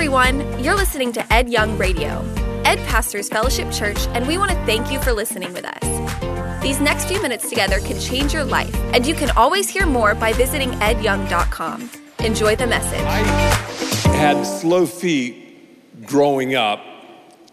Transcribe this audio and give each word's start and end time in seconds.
everyone. 0.00 0.64
You're 0.64 0.76
listening 0.76 1.12
to 1.12 1.30
Ed 1.30 1.50
Young 1.50 1.76
Radio. 1.76 2.24
Ed 2.64 2.78
pastors 2.88 3.28
Fellowship 3.28 3.70
Church, 3.70 3.98
and 4.14 4.26
we 4.26 4.38
want 4.38 4.50
to 4.50 4.56
thank 4.64 4.90
you 4.90 4.98
for 4.98 5.12
listening 5.12 5.52
with 5.52 5.66
us. 5.66 6.62
These 6.62 6.80
next 6.80 7.04
few 7.04 7.20
minutes 7.20 7.50
together 7.50 7.80
can 7.80 8.00
change 8.00 8.32
your 8.32 8.44
life, 8.44 8.74
and 8.94 9.06
you 9.06 9.12
can 9.12 9.28
always 9.32 9.68
hear 9.68 9.84
more 9.84 10.14
by 10.14 10.32
visiting 10.32 10.70
edyoung.com. 10.70 11.90
Enjoy 12.20 12.56
the 12.56 12.66
message. 12.66 13.02
I 13.02 14.16
had 14.16 14.42
slow 14.46 14.86
feet 14.86 16.06
growing 16.06 16.54
up 16.54 16.80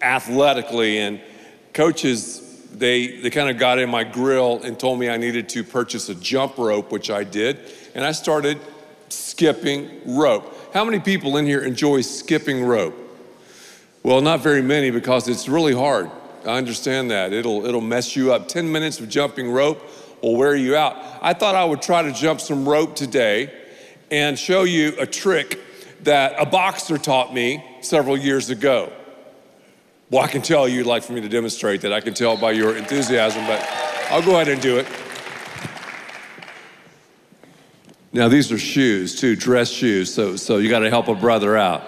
athletically, 0.02 1.00
and 1.00 1.20
coaches 1.74 2.64
they, 2.72 3.20
they 3.20 3.30
kind 3.30 3.50
of 3.50 3.58
got 3.58 3.78
in 3.78 3.90
my 3.90 4.06
grill 4.06 4.64
and 4.64 4.80
told 4.80 5.02
me 5.02 5.10
I 5.10 5.18
needed 5.18 5.50
to 5.50 5.66
purchase 5.66 6.08
a 6.08 6.16
jump 6.16 6.58
rope, 6.58 6.94
which 6.94 7.12
I 7.12 7.26
did, 7.26 7.60
and 7.94 8.06
I 8.06 8.14
started 8.14 8.58
skipping 9.10 10.16
rope. 10.18 10.54
How 10.74 10.84
many 10.84 11.00
people 11.00 11.38
in 11.38 11.46
here 11.46 11.62
enjoy 11.62 12.02
skipping 12.02 12.64
rope? 12.64 12.96
Well, 14.04 14.22
not 14.22 14.42
very 14.42 14.62
many 14.62 14.92
because 14.92 15.28
it's 15.28 15.48
really 15.48 15.74
hard. 15.74 16.10
I 16.46 16.58
understand 16.58 17.12
that. 17.12 17.34
It'll, 17.34 17.66
it'll 17.66 17.82
mess 17.82 18.16
you 18.16 18.34
up. 18.34 18.48
10 18.48 18.72
minutes 18.72 19.00
of 19.00 19.10
jumping 19.10 19.52
rope 19.52 19.82
will 20.22 20.36
wear 20.36 20.56
you 20.56 20.76
out. 20.76 20.98
I 21.22 21.34
thought 21.34 21.56
I 21.56 21.66
would 21.66 21.82
try 21.82 22.04
to 22.04 22.12
jump 22.12 22.42
some 22.42 22.68
rope 22.68 22.96
today 22.96 23.52
and 24.12 24.38
show 24.38 24.64
you 24.64 24.94
a 25.00 25.06
trick 25.06 25.60
that 26.04 26.36
a 26.38 26.46
boxer 26.46 26.98
taught 26.98 27.34
me 27.34 27.64
several 27.82 28.18
years 28.18 28.50
ago. 28.50 28.92
Well, 30.10 30.24
I 30.24 30.28
can 30.28 30.42
tell 30.42 30.68
you'd 30.68 30.86
like 30.86 31.04
for 31.04 31.14
me 31.14 31.22
to 31.22 31.30
demonstrate 31.30 31.82
that. 31.82 31.92
I 31.92 32.00
can 32.00 32.14
tell 32.14 32.38
by 32.38 32.52
your 32.52 32.78
enthusiasm, 32.78 33.46
but 33.46 33.62
I'll 34.10 34.24
go 34.24 34.36
ahead 34.36 34.48
and 34.48 34.62
do 34.62 34.78
it. 34.78 34.88
Now, 38.18 38.30
these 38.30 38.52
are 38.52 38.58
shoes, 38.58 39.14
too, 39.14 39.36
dress 39.36 39.70
shoes, 39.70 40.12
so, 40.12 40.36
so 40.38 40.58
you 40.58 40.70
got 40.70 40.80
to 40.80 40.90
help 40.90 41.08
a 41.08 41.14
brother 41.14 41.56
out. 41.56 41.84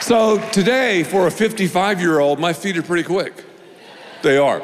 So 0.00 0.40
today, 0.50 1.04
for 1.04 1.28
a 1.28 1.30
55 1.30 2.00
year 2.00 2.18
old, 2.18 2.40
my 2.40 2.52
feet 2.52 2.76
are 2.76 2.82
pretty 2.82 3.04
quick. 3.04 3.44
They 4.22 4.38
are. 4.38 4.60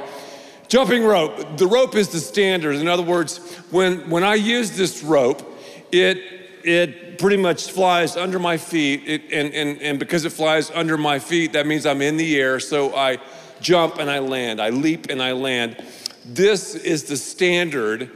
Jumping 0.70 1.02
rope, 1.02 1.56
the 1.56 1.66
rope 1.66 1.96
is 1.96 2.10
the 2.10 2.20
standard. 2.20 2.76
In 2.76 2.86
other 2.86 3.02
words, 3.02 3.38
when, 3.72 4.08
when 4.08 4.22
I 4.22 4.36
use 4.36 4.70
this 4.70 5.02
rope, 5.02 5.42
it, 5.90 6.18
it 6.62 7.18
pretty 7.18 7.38
much 7.38 7.72
flies 7.72 8.16
under 8.16 8.38
my 8.38 8.56
feet. 8.56 9.02
It, 9.04 9.22
and, 9.32 9.52
and, 9.52 9.82
and 9.82 9.98
because 9.98 10.24
it 10.24 10.30
flies 10.30 10.70
under 10.70 10.96
my 10.96 11.18
feet, 11.18 11.54
that 11.54 11.66
means 11.66 11.86
I'm 11.86 12.00
in 12.00 12.16
the 12.16 12.38
air. 12.38 12.60
So 12.60 12.94
I 12.94 13.18
jump 13.60 13.98
and 13.98 14.08
I 14.08 14.20
land, 14.20 14.60
I 14.60 14.68
leap 14.68 15.10
and 15.10 15.20
I 15.20 15.32
land. 15.32 15.84
This 16.24 16.76
is 16.76 17.02
the 17.02 17.16
standard. 17.16 18.08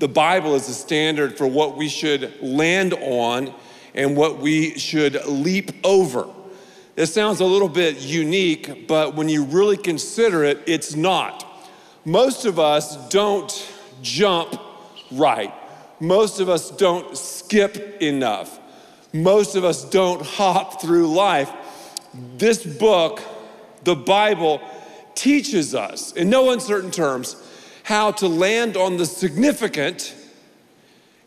The 0.00 0.08
Bible 0.08 0.56
is 0.56 0.66
the 0.66 0.72
standard 0.72 1.38
for 1.38 1.46
what 1.46 1.76
we 1.76 1.88
should 1.88 2.42
land 2.42 2.92
on 2.92 3.54
and 3.94 4.16
what 4.16 4.40
we 4.40 4.76
should 4.80 5.24
leap 5.26 5.70
over. 5.84 6.28
It 6.96 7.06
sounds 7.06 7.38
a 7.38 7.44
little 7.44 7.68
bit 7.68 7.98
unique, 7.98 8.88
but 8.88 9.14
when 9.14 9.28
you 9.28 9.44
really 9.44 9.76
consider 9.76 10.42
it, 10.42 10.58
it's 10.66 10.96
not. 10.96 11.46
Most 12.04 12.46
of 12.46 12.58
us 12.58 13.08
don't 13.08 13.72
jump 14.02 14.60
right. 15.12 15.52
Most 16.00 16.40
of 16.40 16.48
us 16.48 16.70
don't 16.70 17.16
skip 17.16 18.00
enough. 18.00 18.58
Most 19.12 19.54
of 19.54 19.64
us 19.64 19.84
don't 19.84 20.22
hop 20.22 20.80
through 20.80 21.12
life. 21.12 21.52
This 22.38 22.64
book, 22.64 23.20
the 23.84 23.96
Bible, 23.96 24.60
teaches 25.14 25.74
us, 25.74 26.12
in 26.12 26.30
no 26.30 26.50
uncertain 26.50 26.90
terms, 26.90 27.36
how 27.82 28.12
to 28.12 28.28
land 28.28 28.76
on 28.76 28.96
the 28.96 29.04
significant 29.04 30.14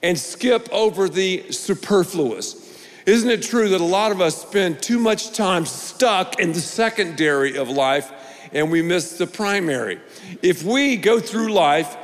and 0.01 0.17
skip 0.17 0.67
over 0.72 1.07
the 1.07 1.51
superfluous. 1.51 2.59
Isn't 3.05 3.29
it 3.29 3.44
true 3.44 3.69
that 3.69 3.81
a 3.81 3.85
lot 3.85 4.11
of 4.11 4.22
us 4.22 4.41
spend 4.41 4.81
too 4.81 4.97
much 4.97 5.34
time 5.34 5.66
stuck 5.66 6.40
in 6.40 6.53
the 6.53 6.61
secondary 6.61 7.57
of 7.57 7.69
life 7.69 8.11
and 8.53 8.72
we 8.72 8.81
miss 8.81 9.18
the 9.18 9.28
primary? 9.28 10.00
If 10.41 10.64
we 10.64 10.97
go 10.97 11.19
through 11.19 11.52
life, 11.52 11.97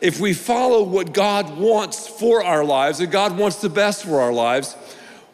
if 0.00 0.20
we 0.20 0.34
follow 0.34 0.82
what 0.82 1.12
God 1.12 1.56
wants 1.56 2.08
for 2.08 2.44
our 2.44 2.64
lives, 2.64 3.00
and 3.00 3.10
God 3.10 3.38
wants 3.38 3.60
the 3.60 3.68
best 3.68 4.04
for 4.04 4.20
our 4.20 4.32
lives, 4.32 4.76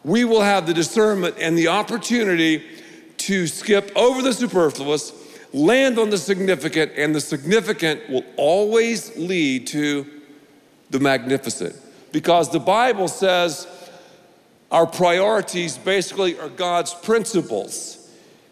we 0.03 0.25
will 0.25 0.41
have 0.41 0.65
the 0.65 0.73
discernment 0.73 1.35
and 1.39 1.57
the 1.57 1.67
opportunity 1.67 2.63
to 3.17 3.47
skip 3.47 3.91
over 3.95 4.21
the 4.21 4.33
superfluous, 4.33 5.13
land 5.53 5.99
on 5.99 6.09
the 6.09 6.17
significant, 6.17 6.91
and 6.95 7.13
the 7.13 7.21
significant 7.21 8.09
will 8.09 8.25
always 8.37 9.15
lead 9.17 9.67
to 9.67 10.05
the 10.89 10.99
magnificent. 10.99 11.75
Because 12.11 12.49
the 12.51 12.59
Bible 12.59 13.07
says, 13.07 13.67
our 14.71 14.87
priorities 14.87 15.77
basically 15.77 16.39
are 16.39 16.49
God's 16.49 16.93
principles. 16.93 18.00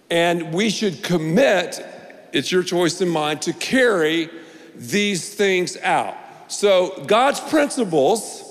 And 0.09 0.53
we 0.53 0.70
should 0.70 1.03
commit, 1.03 1.86
it's 2.34 2.52
your 2.52 2.64
choice 2.64 3.00
and 3.02 3.12
mine, 3.12 3.40
to 3.40 3.53
carry 3.53 4.30
these 4.75 5.34
things 5.34 5.78
out. 5.78 6.16
So, 6.47 7.03
God's 7.06 7.40
principles 7.40 8.44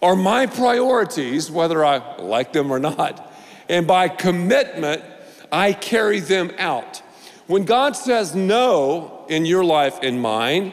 are 0.00 0.14
my 0.14 0.46
priorities, 0.46 1.50
whether 1.50 1.84
I 1.84 2.16
like 2.18 2.52
them 2.52 2.70
or 2.70 2.78
not. 2.78 3.32
And 3.68 3.86
by 3.86 4.08
commitment, 4.08 5.02
I 5.50 5.72
carry 5.72 6.20
them 6.20 6.52
out. 6.58 7.02
When 7.46 7.64
God 7.64 7.96
says 7.96 8.34
no 8.34 9.26
in 9.28 9.46
your 9.46 9.64
life 9.64 9.98
and 10.02 10.20
mine, 10.20 10.72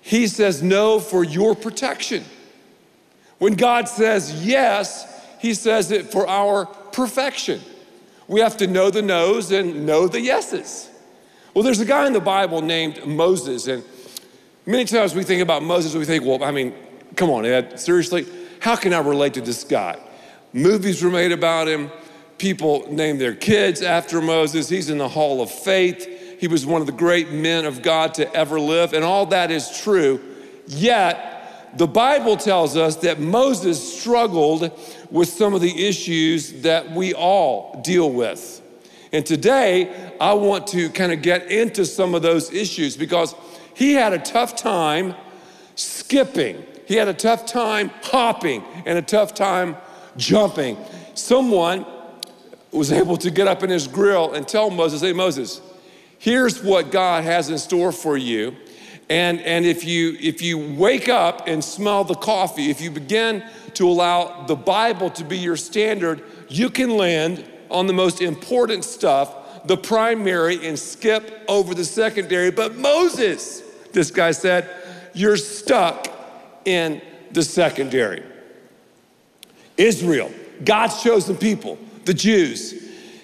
He 0.00 0.26
says 0.26 0.62
no 0.62 1.00
for 1.00 1.24
your 1.24 1.54
protection. 1.54 2.24
When 3.38 3.54
God 3.54 3.88
says 3.88 4.44
yes, 4.44 5.06
he 5.38 5.54
says 5.54 5.90
it 5.90 6.10
for 6.10 6.28
our 6.28 6.66
perfection. 6.66 7.60
We 8.28 8.40
have 8.40 8.58
to 8.58 8.66
know 8.66 8.90
the 8.90 9.02
no's 9.02 9.50
and 9.50 9.86
know 9.86 10.06
the 10.06 10.20
yeses. 10.20 10.90
Well, 11.54 11.64
there's 11.64 11.80
a 11.80 11.86
guy 11.86 12.06
in 12.06 12.12
the 12.12 12.20
Bible 12.20 12.60
named 12.60 13.04
Moses, 13.06 13.66
and 13.66 13.82
many 14.66 14.84
times 14.84 15.14
we 15.14 15.24
think 15.24 15.42
about 15.42 15.62
Moses, 15.62 15.94
we 15.94 16.04
think, 16.04 16.24
well, 16.24 16.44
I 16.44 16.50
mean, 16.50 16.74
come 17.16 17.30
on, 17.30 17.46
Ed, 17.46 17.80
seriously, 17.80 18.26
how 18.60 18.76
can 18.76 18.92
I 18.92 18.98
relate 18.98 19.34
to 19.34 19.40
this 19.40 19.64
guy? 19.64 19.98
Movies 20.52 21.02
were 21.02 21.10
made 21.10 21.32
about 21.32 21.68
him, 21.68 21.90
people 22.36 22.86
named 22.92 23.20
their 23.20 23.34
kids 23.34 23.82
after 23.82 24.20
Moses. 24.20 24.68
He's 24.68 24.90
in 24.90 24.98
the 24.98 25.08
Hall 25.08 25.40
of 25.42 25.50
Faith. 25.50 26.38
He 26.40 26.46
was 26.48 26.64
one 26.64 26.80
of 26.80 26.86
the 26.86 26.92
great 26.92 27.30
men 27.30 27.64
of 27.64 27.82
God 27.82 28.14
to 28.14 28.32
ever 28.34 28.60
live, 28.60 28.92
and 28.92 29.04
all 29.04 29.26
that 29.26 29.50
is 29.50 29.80
true. 29.80 30.20
Yet, 30.66 31.37
the 31.76 31.86
Bible 31.86 32.36
tells 32.36 32.76
us 32.76 32.96
that 32.96 33.20
Moses 33.20 34.00
struggled 34.00 34.70
with 35.10 35.28
some 35.28 35.54
of 35.54 35.60
the 35.60 35.86
issues 35.86 36.62
that 36.62 36.90
we 36.90 37.14
all 37.14 37.80
deal 37.82 38.10
with. 38.10 38.62
And 39.12 39.24
today, 39.24 40.12
I 40.20 40.34
want 40.34 40.66
to 40.68 40.90
kind 40.90 41.12
of 41.12 41.22
get 41.22 41.50
into 41.50 41.84
some 41.86 42.14
of 42.14 42.22
those 42.22 42.52
issues 42.52 42.96
because 42.96 43.34
he 43.74 43.94
had 43.94 44.12
a 44.12 44.18
tough 44.18 44.56
time 44.56 45.14
skipping, 45.76 46.64
he 46.86 46.94
had 46.96 47.08
a 47.08 47.14
tough 47.14 47.46
time 47.46 47.90
hopping, 48.02 48.64
and 48.84 48.98
a 48.98 49.02
tough 49.02 49.34
time 49.34 49.76
jumping. 50.16 50.76
Someone 51.14 51.86
was 52.70 52.92
able 52.92 53.16
to 53.18 53.30
get 53.30 53.48
up 53.48 53.62
in 53.62 53.70
his 53.70 53.86
grill 53.86 54.34
and 54.34 54.46
tell 54.46 54.70
Moses, 54.70 55.00
Hey, 55.00 55.12
Moses, 55.12 55.60
here's 56.18 56.62
what 56.62 56.90
God 56.90 57.24
has 57.24 57.48
in 57.50 57.58
store 57.58 57.92
for 57.92 58.16
you. 58.16 58.54
And, 59.10 59.40
and 59.40 59.64
if, 59.64 59.84
you, 59.84 60.16
if 60.20 60.42
you 60.42 60.58
wake 60.58 61.08
up 61.08 61.48
and 61.48 61.64
smell 61.64 62.04
the 62.04 62.14
coffee, 62.14 62.70
if 62.70 62.80
you 62.80 62.90
begin 62.90 63.42
to 63.74 63.88
allow 63.88 64.44
the 64.46 64.56
Bible 64.56 65.08
to 65.10 65.24
be 65.24 65.38
your 65.38 65.56
standard, 65.56 66.22
you 66.48 66.68
can 66.68 66.90
land 66.90 67.44
on 67.70 67.86
the 67.86 67.92
most 67.92 68.20
important 68.20 68.84
stuff, 68.84 69.66
the 69.66 69.76
primary, 69.76 70.66
and 70.66 70.78
skip 70.78 71.42
over 71.48 71.74
the 71.74 71.84
secondary. 71.84 72.50
But 72.50 72.76
Moses, 72.76 73.62
this 73.92 74.10
guy 74.10 74.32
said, 74.32 74.68
you're 75.14 75.36
stuck 75.36 76.08
in 76.64 77.00
the 77.30 77.42
secondary. 77.42 78.22
Israel, 79.76 80.30
God's 80.64 81.02
chosen 81.02 81.36
people, 81.36 81.78
the 82.04 82.14
Jews, 82.14 82.74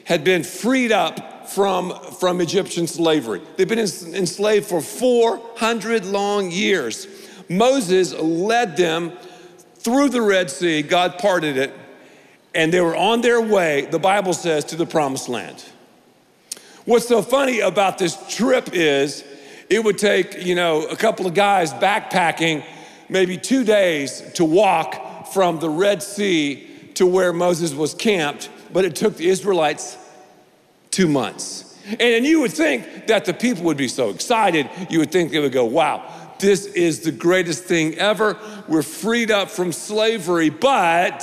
had 0.04 0.24
been 0.24 0.44
freed 0.44 0.92
up 0.92 1.33
from, 1.48 1.92
from 2.20 2.40
Egyptian 2.40 2.86
slavery. 2.86 3.40
They've 3.56 3.68
been 3.68 3.78
enslaved 3.78 4.66
for 4.66 4.80
400 4.80 6.04
long 6.04 6.50
years. 6.50 7.06
Moses 7.48 8.14
led 8.14 8.76
them 8.76 9.12
through 9.76 10.08
the 10.08 10.22
Red 10.22 10.50
Sea, 10.50 10.82
God 10.82 11.18
parted 11.18 11.56
it, 11.56 11.72
and 12.54 12.72
they 12.72 12.80
were 12.80 12.96
on 12.96 13.20
their 13.20 13.40
way, 13.40 13.82
the 13.82 13.98
Bible 13.98 14.32
says, 14.32 14.64
to 14.66 14.76
the 14.76 14.86
promised 14.86 15.28
land. 15.28 15.64
What's 16.86 17.08
so 17.08 17.22
funny 17.22 17.60
about 17.60 17.98
this 17.98 18.18
trip 18.34 18.70
is 18.72 19.24
it 19.70 19.82
would 19.82 19.98
take, 19.98 20.44
you 20.44 20.54
know, 20.54 20.86
a 20.86 20.96
couple 20.96 21.26
of 21.26 21.34
guys 21.34 21.72
backpacking 21.72 22.64
maybe 23.08 23.36
two 23.36 23.64
days 23.64 24.22
to 24.34 24.44
walk 24.44 25.26
from 25.28 25.58
the 25.60 25.68
Red 25.68 26.02
Sea 26.02 26.68
to 26.94 27.06
where 27.06 27.32
Moses 27.32 27.74
was 27.74 27.94
camped, 27.94 28.50
but 28.72 28.84
it 28.84 28.94
took 28.94 29.16
the 29.16 29.28
Israelites 29.28 29.96
two 30.94 31.08
months. 31.08 31.76
And 32.00 32.24
you 32.24 32.40
would 32.40 32.52
think 32.52 33.08
that 33.08 33.24
the 33.26 33.34
people 33.34 33.64
would 33.64 33.76
be 33.76 33.88
so 33.88 34.08
excited. 34.08 34.70
You 34.88 35.00
would 35.00 35.10
think 35.10 35.32
they 35.32 35.40
would 35.40 35.52
go, 35.52 35.66
wow, 35.66 36.10
this 36.38 36.66
is 36.66 37.00
the 37.00 37.12
greatest 37.12 37.64
thing 37.64 37.94
ever. 37.96 38.38
We're 38.68 38.82
freed 38.82 39.30
up 39.30 39.50
from 39.50 39.72
slavery, 39.72 40.48
but 40.48 41.22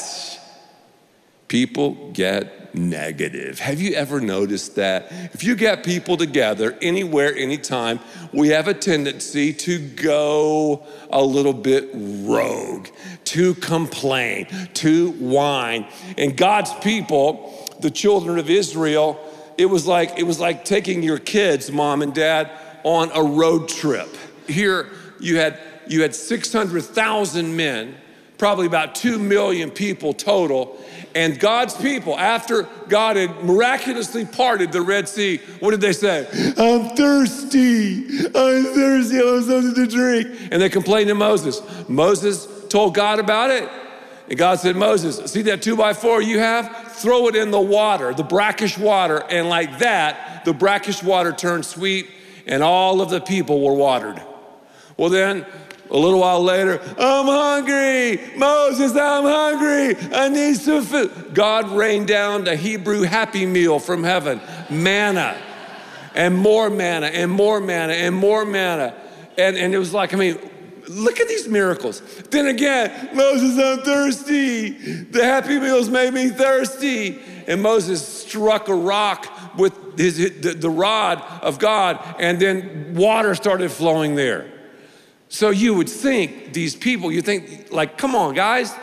people 1.47 2.11
get 2.11 2.75
negative. 2.75 3.59
Have 3.59 3.81
you 3.81 3.93
ever 3.95 4.21
noticed 4.21 4.75
that? 4.75 5.07
If 5.33 5.43
you 5.43 5.55
get 5.55 5.83
people 5.83 6.15
together 6.15 6.77
anywhere, 6.81 7.35
anytime, 7.35 7.99
we 8.31 8.49
have 8.49 8.67
a 8.67 8.73
tendency 8.73 9.53
to 9.53 9.79
go 9.79 10.85
a 11.09 11.23
little 11.23 11.53
bit 11.53 11.89
rogue, 11.93 12.87
to 13.25 13.55
complain, 13.55 14.47
to 14.75 15.11
whine. 15.11 15.87
And 16.17 16.37
God's 16.37 16.73
people, 16.75 17.67
the 17.79 17.91
children 17.91 18.37
of 18.37 18.49
Israel, 18.49 19.19
it 19.57 19.65
was 19.65 19.87
like 19.87 20.17
it 20.17 20.23
was 20.23 20.39
like 20.39 20.65
taking 20.65 21.03
your 21.03 21.19
kids, 21.19 21.71
mom 21.71 22.01
and 22.01 22.13
dad, 22.13 22.51
on 22.83 23.11
a 23.13 23.23
road 23.23 23.67
trip. 23.69 24.09
Here 24.47 24.89
you 25.19 25.37
had 25.37 25.59
you 25.87 26.01
had 26.01 26.15
600,000 26.15 27.55
men, 27.55 27.95
probably 28.37 28.67
about 28.67 28.95
2 28.95 29.19
million 29.19 29.71
people 29.71 30.13
total, 30.13 30.79
and 31.13 31.39
God's 31.39 31.75
people, 31.75 32.17
after 32.17 32.63
God 32.87 33.17
had 33.17 33.43
miraculously 33.43 34.25
parted 34.25 34.71
the 34.71 34.81
Red 34.81 35.09
Sea, 35.09 35.37
what 35.59 35.71
did 35.71 35.81
they 35.81 35.93
say? 35.93 36.25
I'm 36.57 36.95
thirsty. 36.95 38.05
I'm 38.27 38.63
thirsty. 38.63 39.19
I 39.19 39.23
want 39.23 39.45
something 39.45 39.75
to 39.75 39.87
drink. 39.87 40.27
And 40.51 40.61
they 40.61 40.69
complained 40.69 41.09
to 41.09 41.15
Moses. 41.15 41.61
Moses 41.89 42.47
told 42.69 42.95
God 42.95 43.19
about 43.19 43.49
it. 43.49 43.69
And 44.29 44.37
God 44.37 44.59
said, 44.59 44.75
Moses, 44.75 45.31
see 45.31 45.41
that 45.43 45.61
two 45.61 45.75
by 45.75 45.93
four 45.93 46.21
you 46.21 46.39
have? 46.39 46.93
Throw 46.93 47.27
it 47.27 47.35
in 47.35 47.51
the 47.51 47.61
water, 47.61 48.13
the 48.13 48.23
brackish 48.23 48.77
water. 48.77 49.23
And 49.29 49.49
like 49.49 49.79
that, 49.79 50.45
the 50.45 50.53
brackish 50.53 51.03
water 51.03 51.31
turned 51.31 51.65
sweet, 51.65 52.09
and 52.45 52.63
all 52.63 53.01
of 53.01 53.09
the 53.09 53.19
people 53.19 53.61
were 53.61 53.73
watered. 53.73 54.21
Well, 54.97 55.09
then 55.09 55.45
a 55.89 55.97
little 55.97 56.21
while 56.21 56.41
later, 56.41 56.79
I'm 56.97 57.25
hungry. 57.25 58.37
Moses, 58.37 58.95
I'm 58.95 59.23
hungry. 59.23 59.97
I 60.13 60.29
need 60.29 60.55
some 60.55 60.83
food. 60.83 61.33
God 61.33 61.69
rained 61.69 62.07
down 62.07 62.45
the 62.45 62.55
Hebrew 62.55 63.01
happy 63.01 63.45
meal 63.45 63.79
from 63.79 64.03
heaven 64.03 64.39
manna, 64.69 65.37
and 66.15 66.37
more 66.37 66.69
manna, 66.69 67.07
and 67.07 67.29
more 67.29 67.59
manna, 67.59 67.93
and 67.93 68.15
more 68.15 68.45
manna. 68.45 68.95
And, 69.37 69.57
and 69.57 69.73
it 69.73 69.77
was 69.77 69.93
like, 69.93 70.13
I 70.13 70.17
mean, 70.17 70.37
look 70.87 71.19
at 71.19 71.27
these 71.27 71.47
miracles. 71.47 72.01
Then 72.29 72.47
again, 72.47 73.15
Moses, 73.15 73.57
I'm 73.57 73.83
thirsty. 73.83 74.69
The 74.69 75.23
happy 75.23 75.59
meals 75.59 75.89
made 75.89 76.13
me 76.13 76.29
thirsty. 76.29 77.19
And 77.47 77.61
Moses 77.61 78.05
struck 78.05 78.67
a 78.67 78.75
rock 78.75 79.57
with 79.57 79.97
his, 79.97 80.17
the, 80.41 80.53
the 80.53 80.69
rod 80.69 81.21
of 81.41 81.59
God, 81.59 81.99
and 82.19 82.39
then 82.39 82.95
water 82.95 83.35
started 83.35 83.71
flowing 83.71 84.15
there. 84.15 84.49
So 85.29 85.49
you 85.49 85.73
would 85.73 85.89
think 85.89 86.53
these 86.53 86.75
people, 86.75 87.11
you 87.11 87.21
think, 87.21 87.71
like, 87.71 87.97
come 87.97 88.15
on, 88.15 88.33
guys, 88.33 88.73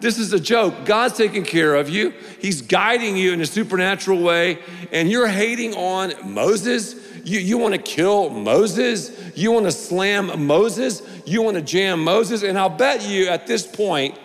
this 0.00 0.18
is 0.18 0.32
a 0.32 0.40
joke. 0.40 0.84
God's 0.84 1.16
taking 1.16 1.44
care 1.44 1.76
of 1.76 1.88
you, 1.88 2.12
He's 2.40 2.60
guiding 2.60 3.16
you 3.16 3.32
in 3.32 3.40
a 3.40 3.46
supernatural 3.46 4.20
way, 4.20 4.58
and 4.90 5.10
you're 5.10 5.28
hating 5.28 5.74
on 5.74 6.12
Moses. 6.24 6.96
You, 7.24 7.38
you 7.38 7.56
want 7.56 7.74
to 7.74 7.80
kill 7.80 8.30
Moses? 8.30 9.36
You 9.36 9.52
want 9.52 9.66
to 9.66 9.72
slam 9.72 10.46
Moses? 10.46 11.02
You 11.24 11.42
want 11.42 11.56
to 11.56 11.62
jam 11.62 12.02
Moses? 12.02 12.42
And 12.42 12.58
I'll 12.58 12.68
bet 12.68 13.06
you 13.08 13.28
at 13.28 13.46
this 13.46 13.66
point, 13.66 14.18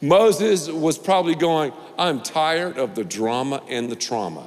Moses 0.00 0.68
was 0.68 0.96
probably 0.98 1.34
going, 1.34 1.72
I'm 1.98 2.22
tired 2.22 2.78
of 2.78 2.94
the 2.94 3.04
drama 3.04 3.62
and 3.68 3.90
the 3.90 3.96
trauma. 3.96 4.46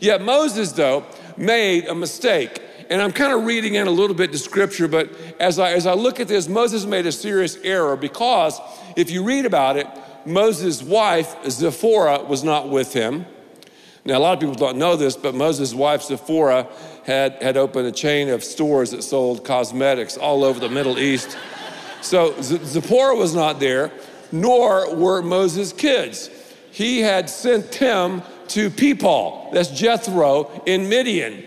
Yet 0.00 0.22
Moses, 0.22 0.72
though, 0.72 1.04
made 1.36 1.86
a 1.86 1.94
mistake 1.94 2.62
and 2.90 3.02
I'm 3.02 3.12
kind 3.12 3.32
of 3.32 3.44
reading 3.44 3.74
in 3.74 3.86
a 3.86 3.90
little 3.90 4.16
bit 4.16 4.32
the 4.32 4.38
scripture, 4.38 4.88
but 4.88 5.10
as 5.38 5.58
I, 5.58 5.72
as 5.72 5.86
I 5.86 5.92
look 5.92 6.20
at 6.20 6.28
this, 6.28 6.48
Moses 6.48 6.86
made 6.86 7.06
a 7.06 7.12
serious 7.12 7.56
error 7.62 7.96
because 7.96 8.58
if 8.96 9.10
you 9.10 9.24
read 9.24 9.44
about 9.44 9.76
it, 9.76 9.86
Moses' 10.24 10.82
wife, 10.82 11.34
Zipporah, 11.48 12.24
was 12.24 12.44
not 12.44 12.68
with 12.68 12.92
him. 12.92 13.26
Now, 14.08 14.16
a 14.16 14.20
lot 14.20 14.32
of 14.32 14.40
people 14.40 14.54
don't 14.54 14.78
know 14.78 14.96
this, 14.96 15.16
but 15.16 15.34
Moses' 15.34 15.74
wife, 15.74 16.02
Zipporah, 16.02 16.66
had, 17.04 17.42
had 17.42 17.58
opened 17.58 17.88
a 17.88 17.92
chain 17.92 18.30
of 18.30 18.42
stores 18.42 18.92
that 18.92 19.02
sold 19.02 19.44
cosmetics 19.44 20.16
all 20.16 20.44
over 20.44 20.58
the 20.58 20.70
Middle 20.70 20.98
East. 20.98 21.36
So 22.00 22.34
Zipporah 22.40 23.16
was 23.16 23.34
not 23.34 23.60
there, 23.60 23.92
nor 24.32 24.94
were 24.96 25.20
Moses' 25.20 25.74
kids. 25.74 26.30
He 26.70 27.00
had 27.00 27.28
sent 27.28 27.70
them 27.72 28.22
to 28.48 28.70
Pipol, 28.70 29.52
that's 29.52 29.68
Jethro 29.68 30.62
in 30.64 30.88
Midian. 30.88 31.44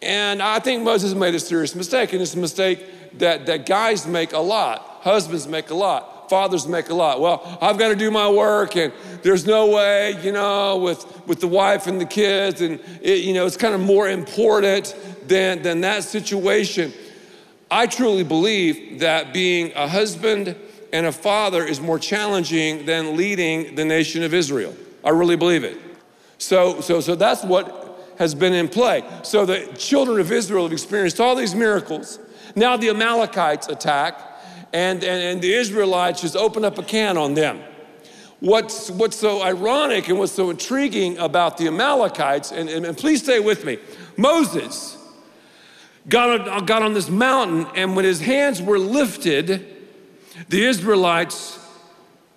And 0.00 0.40
I 0.40 0.60
think 0.60 0.84
Moses 0.84 1.14
made 1.14 1.34
a 1.34 1.40
serious 1.40 1.74
mistake, 1.74 2.12
and 2.12 2.22
it's 2.22 2.34
a 2.34 2.38
mistake 2.38 3.18
that, 3.18 3.46
that 3.46 3.66
guys 3.66 4.06
make 4.06 4.34
a 4.34 4.38
lot, 4.38 4.82
husbands 5.00 5.48
make 5.48 5.70
a 5.70 5.74
lot, 5.74 6.11
fathers 6.32 6.66
make 6.66 6.88
a 6.88 6.94
lot. 6.94 7.20
Well, 7.20 7.58
I've 7.60 7.76
got 7.76 7.88
to 7.88 7.94
do 7.94 8.10
my 8.10 8.26
work, 8.26 8.74
and 8.74 8.90
there's 9.20 9.44
no 9.44 9.66
way, 9.66 10.18
you 10.22 10.32
know, 10.32 10.78
with, 10.78 11.04
with 11.26 11.40
the 11.40 11.46
wife 11.46 11.86
and 11.86 12.00
the 12.00 12.06
kids, 12.06 12.62
and 12.62 12.80
it, 13.02 13.22
you 13.22 13.34
know, 13.34 13.44
it's 13.44 13.58
kind 13.58 13.74
of 13.74 13.82
more 13.82 14.08
important 14.08 14.96
than, 15.26 15.60
than 15.60 15.82
that 15.82 16.04
situation. 16.04 16.90
I 17.70 17.86
truly 17.86 18.24
believe 18.24 19.00
that 19.00 19.34
being 19.34 19.72
a 19.74 19.86
husband 19.86 20.56
and 20.90 21.04
a 21.04 21.12
father 21.12 21.66
is 21.66 21.82
more 21.82 21.98
challenging 21.98 22.86
than 22.86 23.14
leading 23.14 23.74
the 23.74 23.84
nation 23.84 24.22
of 24.22 24.32
Israel. 24.32 24.74
I 25.04 25.10
really 25.10 25.36
believe 25.36 25.64
it. 25.64 25.76
So, 26.38 26.80
so, 26.80 27.02
so 27.02 27.14
that's 27.14 27.44
what 27.44 28.14
has 28.16 28.34
been 28.34 28.54
in 28.54 28.70
play. 28.70 29.04
So 29.22 29.44
the 29.44 29.70
children 29.76 30.18
of 30.18 30.32
Israel 30.32 30.62
have 30.62 30.72
experienced 30.72 31.20
all 31.20 31.34
these 31.36 31.54
miracles. 31.54 32.18
Now 32.56 32.78
the 32.78 32.88
Amalekites 32.88 33.68
attack, 33.68 34.31
and, 34.72 35.02
and, 35.02 35.22
and 35.22 35.42
the 35.42 35.52
Israelites 35.52 36.20
just 36.20 36.36
open 36.36 36.64
up 36.64 36.78
a 36.78 36.82
can 36.82 37.16
on 37.16 37.34
them. 37.34 37.62
What's, 38.40 38.90
what's 38.90 39.16
so 39.16 39.42
ironic 39.42 40.08
and 40.08 40.18
what's 40.18 40.32
so 40.32 40.50
intriguing 40.50 41.16
about 41.18 41.58
the 41.58 41.68
Amalekites, 41.68 42.50
and, 42.50 42.68
and, 42.68 42.84
and 42.84 42.96
please 42.96 43.22
stay 43.22 43.38
with 43.38 43.64
me, 43.64 43.78
Moses 44.16 44.98
got 46.08 46.48
on, 46.48 46.66
got 46.66 46.82
on 46.82 46.94
this 46.94 47.08
mountain, 47.08 47.66
and 47.76 47.94
when 47.94 48.04
his 48.04 48.20
hands 48.20 48.60
were 48.60 48.78
lifted, 48.78 49.64
the 50.48 50.64
Israelites 50.64 51.58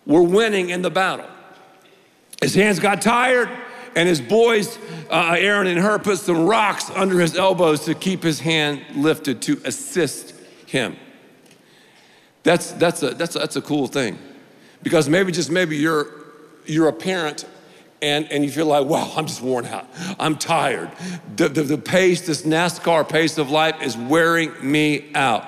were 0.06 0.22
winning 0.22 0.70
in 0.70 0.82
the 0.82 0.92
battle. 0.92 1.26
His 2.42 2.54
hands 2.54 2.80
got 2.80 3.02
tired, 3.02 3.50
and 3.96 4.08
his 4.08 4.22
boys, 4.22 4.78
uh, 5.10 5.36
Aaron 5.38 5.68
and 5.68 5.80
Hur, 5.80 6.00
put 6.00 6.20
some 6.20 6.46
rocks 6.46 6.92
under 6.92 7.20
his 7.20 7.36
elbows 7.36 7.86
to 7.86 7.96
keep 7.96 8.22
his 8.22 8.40
hand 8.40 8.82
lifted 8.94 9.42
to 9.44 9.60
assist 9.66 10.36
him. 10.68 10.98
That's, 12.46 12.72
that's, 12.74 13.02
a, 13.02 13.10
that's, 13.10 13.36
a, 13.36 13.40
that's 13.40 13.56
a 13.56 13.62
cool 13.62 13.88
thing. 13.88 14.20
Because 14.84 15.10
maybe, 15.10 15.32
just 15.32 15.50
maybe 15.50 15.78
you're, 15.78 16.08
you're 16.66 16.88
a 16.88 16.94
parent 16.94 17.46
and, 18.04 18.32
and 18.32 18.46
you 18.46 18.52
feel 18.52 18.68
like, 18.68 18.86
wow, 18.86 19.12
I'm 19.18 19.26
just 19.26 19.42
worn 19.42 19.66
out. 19.66 19.88
I'm 20.20 20.38
tired. 20.38 20.92
The, 21.36 21.50
the, 21.50 21.64
the 21.64 21.78
pace, 21.80 22.22
this 22.28 22.44
NASCAR 22.44 23.10
pace 23.10 23.40
of 23.40 23.50
life 23.50 23.82
is 23.82 23.98
wearing 23.98 24.54
me 24.62 25.12
out. 25.16 25.44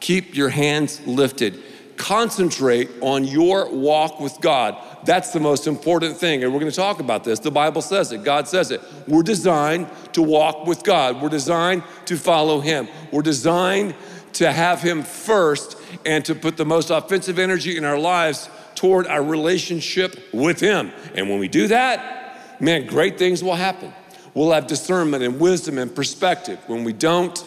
Keep 0.00 0.34
your 0.34 0.48
hands 0.48 1.00
lifted. 1.06 1.62
Concentrate 1.96 2.90
on 3.00 3.22
your 3.22 3.72
walk 3.72 4.18
with 4.18 4.36
God 4.40 4.76
that's 5.04 5.32
the 5.32 5.40
most 5.40 5.66
important 5.66 6.16
thing. 6.16 6.42
And 6.42 6.52
we're 6.52 6.60
going 6.60 6.70
to 6.70 6.76
talk 6.76 7.00
about 7.00 7.24
this. 7.24 7.38
The 7.38 7.50
Bible 7.50 7.82
says 7.82 8.12
it, 8.12 8.22
God 8.22 8.46
says 8.46 8.70
it. 8.70 8.80
We're 9.08 9.22
designed 9.22 9.88
to 10.12 10.22
walk 10.22 10.66
with 10.66 10.82
God, 10.82 11.20
we're 11.20 11.28
designed 11.28 11.82
to 12.06 12.16
follow 12.16 12.60
Him, 12.60 12.88
we're 13.10 13.22
designed 13.22 13.94
to 14.34 14.52
have 14.52 14.80
Him 14.80 15.02
first 15.02 15.76
and 16.04 16.24
to 16.24 16.34
put 16.34 16.56
the 16.56 16.64
most 16.64 16.90
offensive 16.90 17.38
energy 17.38 17.76
in 17.76 17.84
our 17.84 17.98
lives 17.98 18.48
toward 18.74 19.06
our 19.06 19.22
relationship 19.22 20.18
with 20.32 20.60
Him. 20.60 20.92
And 21.14 21.28
when 21.28 21.38
we 21.38 21.48
do 21.48 21.68
that, 21.68 22.60
man, 22.60 22.86
great 22.86 23.18
things 23.18 23.42
will 23.42 23.54
happen. 23.54 23.92
We'll 24.34 24.52
have 24.52 24.66
discernment 24.66 25.22
and 25.22 25.38
wisdom 25.38 25.78
and 25.78 25.94
perspective. 25.94 26.58
When 26.66 26.84
we 26.84 26.92
don't, 26.92 27.46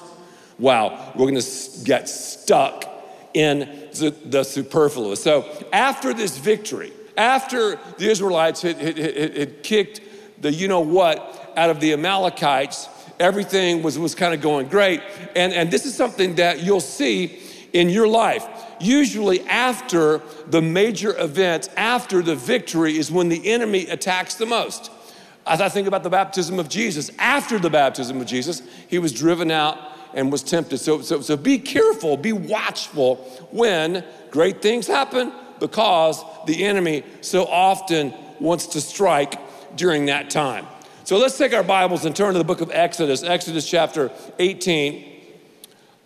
wow, 0.60 1.14
we're 1.16 1.28
gonna 1.28 1.42
get 1.84 2.08
stuck 2.08 2.86
in 3.34 3.60
the, 3.94 4.16
the 4.26 4.44
superfluous. 4.44 5.22
So 5.22 5.46
after 5.74 6.14
this 6.14 6.38
victory, 6.38 6.92
after 7.18 7.78
the 7.98 8.10
Israelites 8.10 8.62
had, 8.62 8.78
had, 8.78 8.98
had 8.98 9.64
kicked 9.64 10.02
the 10.40 10.52
you 10.52 10.68
know 10.68 10.82
what 10.82 11.54
out 11.58 11.70
of 11.70 11.80
the 11.80 11.94
Amalekites, 11.94 12.88
everything 13.20 13.84
was, 13.84 13.98
was 13.98 14.16
kind 14.16 14.34
of 14.34 14.42
going 14.42 14.68
great. 14.68 15.02
And, 15.36 15.54
and 15.54 15.72
this 15.72 15.86
is 15.86 15.96
something 15.96 16.36
that 16.36 16.64
you'll 16.64 16.82
see 16.82 17.40
in 17.74 17.90
your 17.90 18.08
life. 18.08 18.46
Usually, 18.80 19.42
after 19.48 20.22
the 20.48 20.62
major 20.62 21.18
event, 21.18 21.70
after 21.78 22.22
the 22.22 22.36
victory, 22.36 22.98
is 22.98 23.12
when 23.12 23.30
the 23.30 23.48
enemy 23.48 23.88
attacks 23.88 24.36
the 24.36 24.46
most. 24.46 24.92
As 25.46 25.62
I 25.62 25.70
think 25.70 25.88
about 25.88 26.04
the 26.04 26.10
baptism 26.10 26.60
of 26.60 26.70
Jesus, 26.70 27.12
after 27.20 27.60
the 27.60 27.70
baptism 27.70 28.20
of 28.20 28.28
Jesus, 28.28 28.62
he 28.88 29.00
was 29.00 29.12
driven 29.12 29.52
out 29.52 29.78
and 30.14 30.32
was 30.32 30.42
tempted. 30.42 30.80
So, 30.80 31.02
so, 31.02 31.22
so 31.22 31.38
be 31.38 31.60
careful, 31.60 32.18
be 32.18 32.34
watchful 32.34 33.18
when 33.52 34.04
great 34.32 34.62
things 34.62 34.88
happen 34.88 35.32
because 35.60 36.24
the 36.48 36.66
enemy 36.66 37.04
so 37.22 37.46
often 37.46 38.14
wants 38.40 38.68
to 38.68 38.82
strike 38.82 39.40
during 39.76 40.08
that 40.08 40.30
time. 40.30 40.66
So 41.06 41.20
let's 41.20 41.38
take 41.38 41.54
our 41.54 41.62
Bibles 41.62 42.06
and 42.06 42.16
turn 42.16 42.34
to 42.34 42.40
the 42.40 42.44
book 42.44 42.62
of 42.62 42.72
Exodus, 42.72 43.22
Exodus 43.22 43.70
chapter 43.70 44.12
18. 44.40 45.22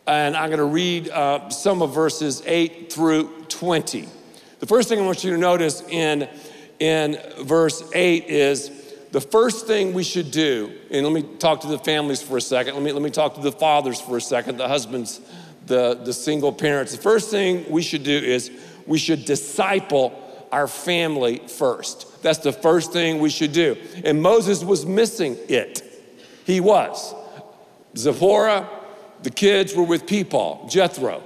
And 0.05 0.35
I'm 0.35 0.49
going 0.49 0.57
to 0.57 0.65
read 0.65 1.07
uh, 1.07 1.47
some 1.49 1.81
of 1.81 1.93
verses 1.93 2.43
8 2.45 2.91
through 2.91 3.45
20. 3.47 4.09
The 4.59 4.65
first 4.65 4.89
thing 4.89 4.99
I 4.99 5.03
want 5.03 5.23
you 5.23 5.31
to 5.31 5.37
notice 5.37 5.83
in, 5.87 6.27
in 6.79 7.17
verse 7.39 7.81
8 7.95 8.25
is 8.25 8.93
the 9.11 9.21
first 9.21 9.67
thing 9.67 9.93
we 9.93 10.03
should 10.03 10.31
do, 10.31 10.69
and 10.91 11.05
let 11.07 11.13
me 11.13 11.37
talk 11.37 11.61
to 11.61 11.67
the 11.67 11.79
families 11.79 12.21
for 12.21 12.35
a 12.35 12.41
second. 12.41 12.73
Let 12.73 12.83
me, 12.83 12.91
let 12.91 13.01
me 13.01 13.09
talk 13.09 13.35
to 13.35 13.41
the 13.41 13.53
fathers 13.53 14.01
for 14.01 14.17
a 14.17 14.21
second, 14.21 14.57
the 14.57 14.67
husbands, 14.67 15.21
the, 15.65 15.93
the 15.93 16.11
single 16.11 16.51
parents. 16.51 16.91
The 16.91 17.01
first 17.01 17.31
thing 17.31 17.63
we 17.71 17.83
should 17.83 18.03
do 18.03 18.17
is 18.17 18.51
we 18.85 18.97
should 18.97 19.23
disciple 19.23 20.11
our 20.51 20.67
family 20.67 21.37
first. 21.47 22.08
That's 22.21 22.39
the 22.39 22.51
first 22.51 22.91
thing 22.91 23.19
we 23.19 23.29
should 23.29 23.53
do. 23.53 23.77
And 24.03 24.21
Moses 24.21 24.63
was 24.63 24.85
missing 24.85 25.37
it. 25.47 25.83
He 26.45 26.59
was. 26.59 27.13
Zipporah, 27.97 28.69
the 29.23 29.29
kids 29.29 29.75
were 29.75 29.83
with 29.83 30.05
Peepal, 30.05 30.69
Jethro. 30.69 31.23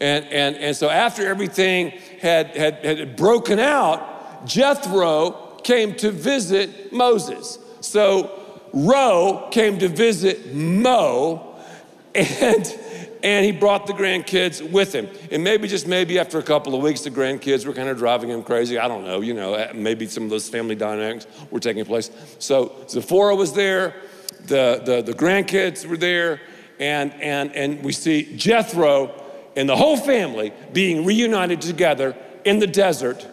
And, 0.00 0.24
and, 0.26 0.56
and 0.56 0.76
so 0.76 0.88
after 0.88 1.26
everything 1.26 1.90
had, 2.20 2.48
had, 2.56 2.84
had 2.84 3.16
broken 3.16 3.58
out, 3.58 4.46
Jethro 4.46 5.58
came 5.62 5.94
to 5.96 6.10
visit 6.10 6.92
Moses. 6.92 7.58
So 7.80 8.42
Ro 8.72 9.48
came 9.50 9.78
to 9.78 9.88
visit 9.88 10.54
Mo, 10.54 11.56
and 12.14 12.78
and 13.26 13.44
he 13.44 13.50
brought 13.50 13.88
the 13.88 13.92
grandkids 13.92 14.62
with 14.70 14.94
him. 14.94 15.08
And 15.32 15.42
maybe, 15.42 15.66
just 15.66 15.88
maybe, 15.88 16.16
after 16.16 16.38
a 16.38 16.44
couple 16.44 16.76
of 16.76 16.82
weeks, 16.82 17.00
the 17.00 17.10
grandkids 17.10 17.66
were 17.66 17.72
kind 17.72 17.88
of 17.88 17.98
driving 17.98 18.30
him 18.30 18.44
crazy. 18.44 18.78
I 18.78 18.86
don't 18.86 19.04
know, 19.04 19.20
you 19.20 19.34
know, 19.34 19.54
uh, 19.54 19.72
maybe 19.74 20.06
some 20.06 20.22
of 20.22 20.30
those 20.30 20.48
family 20.48 20.76
dynamics 20.76 21.26
were 21.50 21.58
taking 21.58 21.84
place. 21.84 22.08
So 22.38 22.86
Zipporah 22.88 23.34
was 23.34 23.52
there, 23.52 23.96
the, 24.44 24.80
the, 24.84 25.02
the 25.02 25.12
grandkids 25.12 25.84
were 25.84 25.96
there, 25.96 26.40
and, 26.78 27.12
and, 27.14 27.52
and 27.56 27.82
we 27.82 27.90
see 27.90 28.36
Jethro 28.36 29.12
and 29.56 29.68
the 29.68 29.76
whole 29.76 29.96
family 29.96 30.52
being 30.72 31.04
reunited 31.04 31.60
together 31.60 32.16
in 32.44 32.60
the 32.60 32.66
desert 32.68 33.26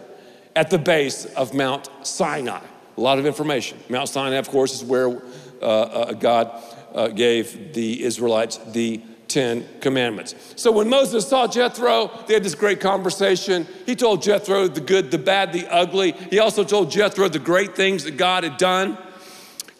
at 0.55 0.71
the 0.71 0.79
base 0.79 1.25
of 1.25 1.53
Mount 1.53 1.87
Sinai. 2.01 2.65
A 2.97 3.01
lot 3.01 3.19
of 3.19 3.27
information. 3.27 3.77
Mount 3.89 4.09
Sinai, 4.09 4.37
of 4.37 4.49
course, 4.49 4.73
is 4.73 4.83
where 4.83 5.21
uh, 5.61 5.65
uh, 5.65 6.13
God 6.13 6.63
uh, 6.95 7.09
gave 7.09 7.75
the 7.75 8.03
Israelites 8.03 8.57
the 8.57 9.03
Ten 9.33 9.65
Commandments. 9.81 10.35
So 10.55 10.71
when 10.71 10.87
Moses 10.87 11.27
saw 11.27 11.47
Jethro, 11.47 12.11
they 12.27 12.35
had 12.35 12.43
this 12.43 12.53
great 12.53 12.79
conversation. 12.79 13.67
He 13.87 13.95
told 13.95 14.21
Jethro 14.21 14.67
the 14.67 14.79
good, 14.79 15.09
the 15.09 15.17
bad, 15.17 15.51
the 15.51 15.67
ugly. 15.73 16.11
He 16.11 16.37
also 16.37 16.63
told 16.63 16.91
Jethro 16.91 17.27
the 17.27 17.39
great 17.39 17.75
things 17.75 18.03
that 18.03 18.15
God 18.15 18.43
had 18.43 18.57
done. 18.57 18.95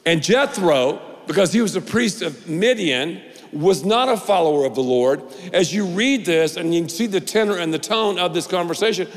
And 0.07 0.23
Jethro, 0.23 0.99
because 1.27 1.53
he 1.53 1.61
was 1.61 1.75
a 1.75 1.81
priest 1.81 2.23
of 2.23 2.49
Midian, 2.49 3.21
was 3.51 3.85
not 3.85 4.09
a 4.09 4.17
follower 4.17 4.65
of 4.65 4.73
the 4.73 4.81
Lord. 4.81 5.21
As 5.53 5.71
you 5.71 5.85
read 5.85 6.25
this 6.25 6.57
and 6.57 6.73
you 6.73 6.89
see 6.89 7.05
the 7.05 7.21
tenor 7.21 7.57
and 7.57 7.71
the 7.71 7.77
tone 7.77 8.17
of 8.17 8.33
this 8.33 8.47
conversation, 8.47 9.07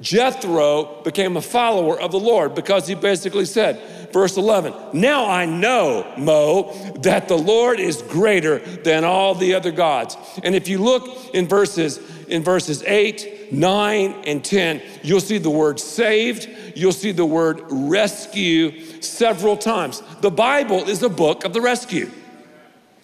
Jethro 0.00 1.02
became 1.02 1.36
a 1.36 1.42
follower 1.42 2.00
of 2.00 2.10
the 2.10 2.20
Lord 2.20 2.54
because 2.54 2.86
he 2.86 2.94
basically 2.94 3.44
said, 3.44 3.80
verse 4.12 4.36
11, 4.36 4.74
Now 4.94 5.26
I 5.26 5.44
know, 5.44 6.10
Mo, 6.16 6.72
that 7.00 7.28
the 7.28 7.36
Lord 7.36 7.78
is 7.78 8.02
greater 8.02 8.58
than 8.58 9.04
all 9.04 9.34
the 9.34 9.54
other 9.54 9.70
gods. 9.70 10.16
And 10.42 10.54
if 10.54 10.68
you 10.68 10.78
look 10.78 11.34
in 11.34 11.46
verses, 11.46 12.00
in 12.28 12.42
verses 12.42 12.82
8, 12.82 13.52
9, 13.52 14.22
and 14.26 14.44
10, 14.44 14.82
you'll 15.02 15.20
see 15.20 15.38
the 15.38 15.50
word 15.50 15.78
saved, 15.78 16.48
you'll 16.74 16.92
see 16.92 17.12
the 17.12 17.26
word 17.26 17.60
rescue 17.68 19.02
several 19.02 19.56
times. 19.56 20.02
The 20.20 20.30
Bible 20.30 20.88
is 20.88 21.02
a 21.02 21.10
book 21.10 21.44
of 21.44 21.52
the 21.52 21.60
rescue. 21.60 22.10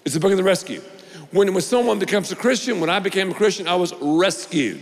It's 0.04 0.16
a 0.16 0.20
book 0.20 0.30
of 0.30 0.38
the 0.38 0.44
rescue. 0.44 0.80
When, 1.32 1.52
when 1.52 1.62
someone 1.62 1.98
becomes 1.98 2.30
a 2.32 2.36
Christian, 2.36 2.80
when 2.80 2.88
I 2.88 3.00
became 3.00 3.32
a 3.32 3.34
Christian, 3.34 3.66
I 3.68 3.74
was 3.74 3.92
rescued. 4.00 4.80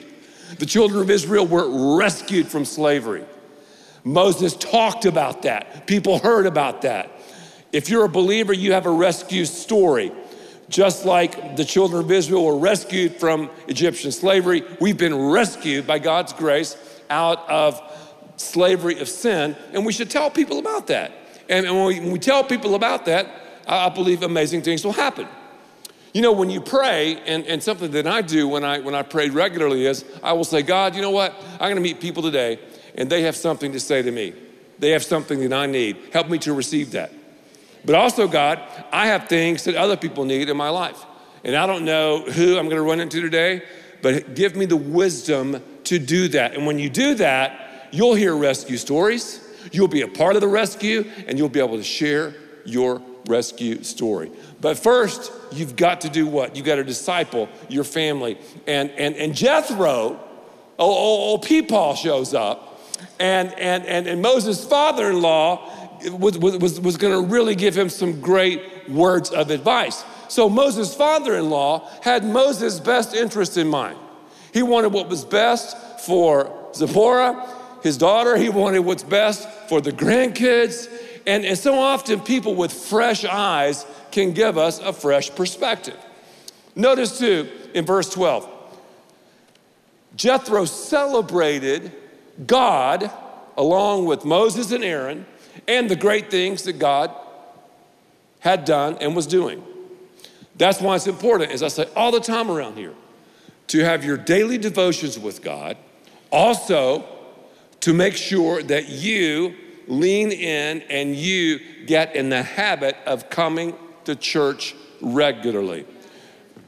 The 0.59 0.67
children 0.67 1.01
of 1.01 1.11
Israel 1.11 1.47
were 1.47 1.97
rescued 1.99 2.49
from 2.49 2.65
slavery. 2.65 3.25
Moses 4.05 4.55
talked 4.55 5.07
about 5.07 5.43
that. 5.43 5.87
People 5.87 6.19
heard 6.19 6.47
about 6.47 6.83
that. 6.83 7.11
If 7.73 7.89
you're 7.89 8.05
a 8.05 8.09
believer, 8.09 8.53
you 8.53 8.73
have 8.73 8.87
a 8.87 8.91
rescue 8.91 9.45
story. 9.45 10.13
Just 10.69 11.05
like 11.05 11.57
the 11.57 11.65
children 11.65 12.05
of 12.05 12.11
Israel 12.11 12.45
were 12.45 12.59
rescued 12.59 13.17
from 13.17 13.51
Egyptian 13.69 14.13
slavery, 14.13 14.63
we've 14.81 14.97
been 14.97 15.15
rescued 15.31 15.87
by 15.87 15.99
God's 15.99 16.33
grace 16.33 16.77
out 17.11 17.49
of 17.51 17.81
slavery 18.37 18.99
of 19.01 19.09
sin, 19.09 19.57
and 19.73 19.85
we 19.85 19.93
should 19.93 20.11
tell 20.11 20.31
people 20.31 20.59
about 20.59 20.87
that. 20.89 21.13
And, 21.49 21.67
when, 21.67 21.87
we, 21.87 22.01
when 22.01 22.11
we 22.13 22.19
tell 22.19 22.43
people 22.43 22.75
about 22.75 23.05
that, 23.07 23.29
I 23.67 23.89
believe 23.89 24.23
amazing 24.23 24.63
things 24.63 24.85
will 24.85 24.93
happen. 24.93 25.29
You 26.15 26.23
know, 26.23 26.31
when 26.31 26.49
you 26.49 26.61
pray, 26.61 27.21
and, 27.27 27.45
and 27.45 27.61
something 27.61 27.91
that 27.91 28.07
I 28.07 28.23
do 28.23 28.47
when 28.47 28.63
I, 28.63 28.79
when 28.79 28.95
I 28.95 29.03
pray 29.03 29.31
regularly 29.31 29.85
is 29.85 30.05
I 30.23 30.33
will 30.33 30.45
say, 30.45 30.63
God, 30.63 30.95
you 30.95 31.03
know 31.03 31.11
what? 31.11 31.35
I'm 31.55 31.69
gonna 31.69 31.81
meet 31.81 32.01
people 32.01 32.23
today, 32.23 32.61
and 32.95 33.11
they 33.11 33.23
have 33.23 33.35
something 33.35 33.73
to 33.73 33.81
say 33.81 34.01
to 34.01 34.11
me. 34.13 34.33
They 34.79 34.91
have 34.91 35.03
something 35.03 35.41
that 35.41 35.53
I 35.53 35.67
need. 35.67 35.97
Help 36.13 36.29
me 36.29 36.39
to 36.39 36.55
receive 36.55 36.93
that. 36.93 37.13
But 37.85 37.97
also, 37.97 38.29
God, 38.29 38.61
I 38.93 39.09
have 39.09 39.29
things 39.29 39.65
that 39.65 39.75
other 39.75 39.97
people 39.97 40.25
need 40.25 40.49
in 40.49 40.57
my 40.57 40.69
life. 40.69 41.05
And 41.43 41.57
I 41.57 41.67
don't 41.67 41.85
know 41.85 42.21
who 42.23 42.59
I'm 42.59 42.69
gonna 42.69 42.83
run 42.83 43.01
into 43.01 43.21
today, 43.21 43.63
but 44.01 44.37
give 44.37 44.55
me 44.55 44.67
the 44.67 44.77
wisdom 44.77 45.61
to 45.83 45.99
do 45.99 46.29
that. 46.29 46.55
And 46.55 46.65
when 46.65 46.79
you 46.79 46.91
do 46.91 47.17
that, 47.17 47.89
you'll 47.91 48.15
hear 48.15 48.37
rescue 48.37 48.77
stories, 48.77 49.41
you'll 49.73 49.89
be 49.89 50.03
a 50.03 50.09
part 50.09 50.37
of 50.37 50.43
the 50.43 50.49
rescue, 50.49 51.11
and 51.27 51.39
you'll 51.39 51.49
be 51.49 51.59
able 51.59 51.77
to 51.77 51.83
share 51.83 52.37
your 52.65 53.03
rescue 53.27 53.83
story. 53.83 54.31
But 54.61 54.79
first, 54.79 55.33
you've 55.53 55.77
got 55.77 56.03
to 56.03 56.09
do 56.09 56.27
what? 56.27 56.57
You've 56.57 56.67
got 56.67 56.77
to 56.77 56.85
disciple 56.85 57.49
your 57.69 57.85
family. 57.85 58.39
And, 58.67 58.91
and, 58.93 59.17
and 59.17 59.35
Jethro, 59.35 59.79
oh, 59.79 60.19
oh, 60.79 60.85
oh, 60.85 60.87
old, 60.87 61.21
old, 61.21 61.45
Peepal 61.45 61.97
shows 61.97 62.35
up, 62.35 62.81
and, 63.19 63.53
and, 63.55 63.85
and, 63.87 64.07
and 64.07 64.23
Moses' 64.23 64.65
father 64.65 65.11
in 65.11 65.21
law 65.21 65.71
was, 66.11 66.39
was, 66.39 66.81
was 66.81 66.97
going 66.97 67.13
to 67.13 67.33
really 67.33 67.55
give 67.55 67.77
him 67.77 67.89
some 67.89 68.21
great 68.21 68.89
words 68.89 69.31
of 69.31 69.51
advice. 69.51 70.05
So 70.29 70.49
Moses' 70.49 70.95
father 70.95 71.37
in 71.37 71.51
law 71.51 71.89
had 72.03 72.25
Moses' 72.25 72.81
best 72.81 73.15
interest 73.15 73.57
in 73.57 73.69
mind. 73.69 73.99
He 74.53 74.63
wanted 74.63 74.93
what 74.93 75.09
was 75.09 75.25
best 75.25 75.77
for 76.01 76.71
Zipporah, 76.75 77.49
his 77.83 77.97
daughter. 77.99 78.37
He 78.37 78.49
wanted 78.49 78.81
what's 78.81 79.03
best 79.03 79.49
for 79.69 79.81
the 79.81 79.91
grandkids. 79.93 80.89
And, 81.27 81.45
and 81.45 81.59
so 81.59 81.79
often, 81.79 82.21
people 82.21 82.55
with 82.55 82.73
fresh 82.73 83.25
eyes 83.25 83.87
can 84.11 84.33
give 84.33 84.59
us 84.59 84.79
a 84.79 84.93
fresh 84.93 85.35
perspective. 85.35 85.97
Notice 86.77 87.19
too 87.19 87.49
in 87.73 87.85
verse 87.85 88.11
12, 88.11 88.49
Jethro 90.17 90.65
celebrated 90.65 91.93
God 92.47 93.11
along 93.57 94.07
with 94.07 94.25
Moses 94.25 94.73
and 94.73 94.85
Aaron 94.85 95.27
and 95.69 95.89
the 95.89 95.97
great 95.97 96.31
things 96.31 96.65
that 96.65 96.75
God 96.75 97.11
had 98.41 98.65
done 98.65 98.99
and 99.01 99.17
was 99.17 99.27
doing. 99.27 99.65
That's 100.57 100.81
why 100.81 100.97
it's 100.97 101.07
important, 101.07 101.51
as 101.51 101.63
I 101.63 101.69
say 101.69 101.89
all 101.97 102.13
the 102.13 102.21
time 102.21 102.51
around 102.51 102.77
here, 102.77 102.95
to 103.69 103.85
have 103.85 104.05
your 104.05 104.17
daily 104.17 104.59
devotions 104.59 105.19
with 105.19 105.43
God, 105.43 105.77
also 106.31 107.05
to 107.81 107.93
make 107.93 108.17
sure 108.17 108.63
that 108.63 108.89
you 108.89 109.55
lean 109.87 110.33
in 110.33 110.83
and 110.83 111.15
you 111.15 111.61
get 111.87 112.17
in 112.17 112.29
the 112.29 112.43
habit 112.43 112.97
of 113.07 113.31
coming 113.31 113.75
to 114.05 114.17
church 114.17 114.75
regularly. 115.01 115.87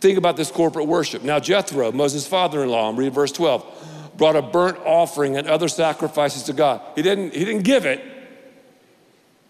Think 0.01 0.19
about 0.19 0.37
this 0.37 0.51
corporate 0.51 0.87
worship. 0.87 1.23
Now, 1.23 1.39
Jethro, 1.39 1.91
Moses' 1.93 2.27
father 2.27 2.63
in 2.63 2.69
law, 2.69 2.89
I'm 2.89 2.97
reading 2.97 3.15
verse 3.15 3.33
12, 3.33 4.13
brought 4.17 4.37
a 4.37 4.43
burnt 4.43 4.79
offering 4.85 5.37
and 5.37 5.47
other 5.49 5.69
sacrifices 5.69 6.45
to 6.45 6.53
God. 6.53 6.83
He 6.95 7.03
didn't, 7.03 7.35
he 7.35 7.45
didn't 7.45 7.65
give 7.65 7.87
it. 7.87 8.05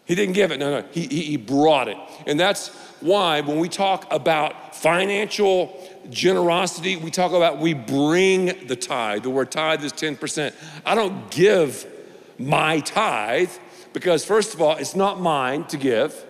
He 0.05 0.15
didn't 0.15 0.35
give 0.35 0.53
it. 0.53 0.59
No, 0.59 0.81
no. 0.81 0.87
He, 0.93 1.07
he, 1.07 1.23
he 1.23 1.37
brought 1.37 1.89
it. 1.89 1.97
And 2.27 2.39
that's 2.39 2.69
why 3.01 3.41
when 3.41 3.59
we 3.59 3.69
talk 3.69 4.07
about 4.13 4.77
financial 4.77 5.83
generosity, 6.11 6.97
we 6.97 7.11
talk 7.11 7.33
about 7.33 7.59
we 7.59 7.75
bring 7.75 8.67
the 8.67 8.77
tithe. 8.77 9.25
The 9.25 9.31
word 9.31 9.51
tithe 9.51 9.83
is 9.83 9.93
10%. 9.93 10.55
I 10.85 10.95
don't 10.95 11.29
give 11.31 11.93
my 12.38 12.81
tithe 12.81 13.50
because, 13.93 14.25
first 14.25 14.55
of 14.55 14.61
all, 14.61 14.76
it's 14.76 14.97
not 14.97 15.21
mine 15.21 15.64
to 15.64 15.76
give. 15.76 16.25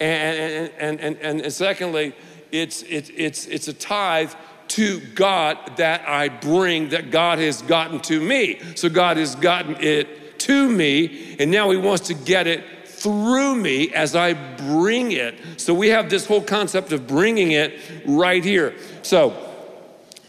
And, 0.00 0.70
and, 0.78 1.00
and, 1.00 1.20
and, 1.20 1.40
and 1.40 1.52
secondly, 1.52 2.14
it's, 2.50 2.82
it's, 2.82 3.10
it's, 3.16 3.46
it's 3.46 3.68
a 3.68 3.72
tithe 3.72 4.32
to 4.68 5.00
God 5.14 5.76
that 5.76 6.08
I 6.08 6.28
bring, 6.28 6.90
that 6.90 7.10
God 7.10 7.38
has 7.38 7.62
gotten 7.62 8.00
to 8.00 8.20
me. 8.20 8.60
So 8.74 8.88
God 8.88 9.16
has 9.16 9.34
gotten 9.34 9.76
it 9.80 10.38
to 10.40 10.68
me, 10.68 11.36
and 11.38 11.50
now 11.50 11.70
He 11.70 11.76
wants 11.76 12.06
to 12.08 12.14
get 12.14 12.46
it 12.46 12.64
through 12.86 13.56
me 13.56 13.92
as 13.92 14.16
I 14.16 14.32
bring 14.32 15.12
it. 15.12 15.34
So 15.56 15.74
we 15.74 15.88
have 15.88 16.08
this 16.08 16.26
whole 16.26 16.40
concept 16.40 16.92
of 16.92 17.06
bringing 17.06 17.52
it 17.52 17.78
right 18.06 18.44
here. 18.44 18.74
So 19.02 19.36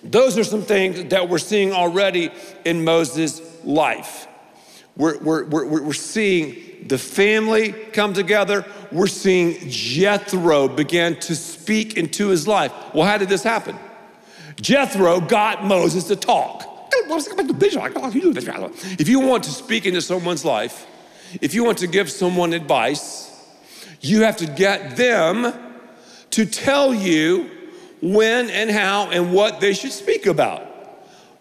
those 0.04 0.38
are 0.38 0.44
some 0.44 0.64
things 0.64 1.06
that 1.06 1.30
we're 1.30 1.38
seeing 1.38 1.72
already 1.72 2.32
in 2.66 2.84
Moses' 2.84 3.42
life. 3.64 4.28
We're, 4.96 5.18
we're, 5.20 5.46
we're, 5.46 5.82
we're 5.82 5.94
seeing 5.94 6.88
the 6.88 6.98
family 6.98 7.72
come 7.72 8.14
together. 8.14 8.66
We're 8.92 9.08
seeing 9.08 9.58
Jethro 9.70 10.68
begin 10.68 11.16
to 11.22 11.36
speak 11.36 11.98
into 11.98 12.28
his 12.28 12.48
life. 12.48 12.72
Well, 12.94 13.06
how 13.06 13.18
did 13.18 13.30
this 13.30 13.44
happen? 13.44 13.78
Jethro 14.62 15.20
got 15.20 15.66
Moses 15.66 16.04
to 16.06 16.16
talk. 16.16 16.70
If 19.00 19.10
you 19.10 19.20
want 19.20 19.44
to 19.46 19.50
speak 19.50 19.86
into 19.88 20.02
someone's 20.02 20.46
life, 20.46 20.86
if 21.42 21.56
you 21.56 21.64
want 21.64 21.80
to 21.80 21.88
give 21.88 22.12
someone 22.12 22.54
advice, 22.54 23.32
you 24.00 24.22
have 24.22 24.38
to 24.38 24.46
get 24.46 24.96
them 24.96 25.54
to 26.32 26.46
tell 26.46 26.94
you 26.94 27.50
when 28.02 28.50
and 28.50 28.70
how 28.70 29.10
and 29.10 29.34
what 29.34 29.60
they 29.60 29.74
should 29.74 29.92
speak 29.92 30.28
about. 30.28 30.73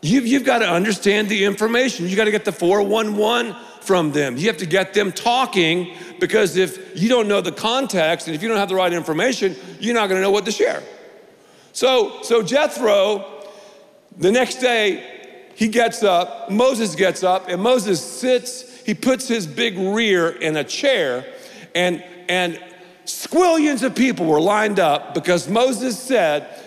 You've, 0.04 0.26
you've 0.26 0.44
got 0.44 0.58
to 0.58 0.68
understand 0.68 1.28
the 1.28 1.44
information. 1.44 2.08
You 2.08 2.16
got 2.16 2.24
to 2.24 2.32
get 2.32 2.44
the 2.44 2.52
411 2.52 3.54
from 3.82 4.10
them. 4.10 4.36
You 4.36 4.48
have 4.48 4.56
to 4.58 4.66
get 4.66 4.94
them 4.94 5.12
talking 5.12 5.94
because 6.18 6.56
if 6.56 7.00
you 7.00 7.08
don't 7.08 7.28
know 7.28 7.40
the 7.40 7.52
context 7.52 8.26
and 8.26 8.34
if 8.34 8.42
you 8.42 8.48
don't 8.48 8.58
have 8.58 8.68
the 8.68 8.74
right 8.74 8.92
information, 8.92 9.54
you're 9.78 9.94
not 9.94 10.08
going 10.08 10.20
to 10.20 10.22
know 10.22 10.30
what 10.32 10.44
to 10.46 10.52
share. 10.52 10.82
So, 11.72 12.20
so 12.22 12.42
Jethro, 12.42 13.44
the 14.18 14.32
next 14.32 14.56
day, 14.56 15.08
he 15.54 15.68
gets 15.68 16.02
up, 16.02 16.50
Moses 16.50 16.96
gets 16.96 17.22
up, 17.22 17.48
and 17.48 17.62
Moses 17.62 18.00
sits, 18.04 18.82
he 18.82 18.94
puts 18.94 19.28
his 19.28 19.46
big 19.46 19.78
rear 19.78 20.30
in 20.30 20.56
a 20.56 20.64
chair, 20.64 21.24
and, 21.74 22.02
and 22.28 22.60
squillions 23.04 23.82
of 23.82 23.94
people 23.94 24.26
were 24.26 24.40
lined 24.40 24.80
up 24.80 25.14
because 25.14 25.48
Moses 25.48 25.98
said 25.98 26.61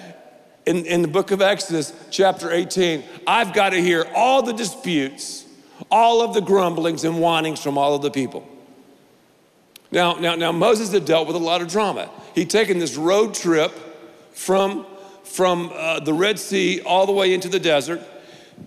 in, 0.65 0.85
in 0.85 1.01
the 1.01 1.07
book 1.07 1.31
of 1.31 1.41
Exodus, 1.41 1.93
chapter 2.09 2.51
18, 2.51 3.03
I've 3.27 3.53
got 3.53 3.69
to 3.69 3.81
hear 3.81 4.07
all 4.15 4.41
the 4.41 4.53
disputes, 4.53 5.45
all 5.91 6.21
of 6.21 6.33
the 6.33 6.41
grumblings 6.41 7.03
and 7.03 7.15
whinings 7.15 7.61
from 7.61 7.77
all 7.77 7.95
of 7.95 8.01
the 8.01 8.11
people. 8.11 8.47
Now, 9.91 10.15
now, 10.15 10.35
now 10.35 10.51
Moses 10.51 10.91
had 10.91 11.05
dealt 11.05 11.27
with 11.27 11.35
a 11.35 11.39
lot 11.39 11.61
of 11.61 11.67
drama. 11.67 12.09
He'd 12.33 12.49
taken 12.49 12.79
this 12.79 12.97
road 12.97 13.33
trip 13.35 13.71
from, 14.33 14.85
from 15.23 15.71
uh, 15.73 15.99
the 15.99 16.13
Red 16.13 16.39
Sea 16.39 16.81
all 16.81 17.05
the 17.05 17.13
way 17.13 17.33
into 17.33 17.47
the 17.47 17.59
desert. 17.59 18.01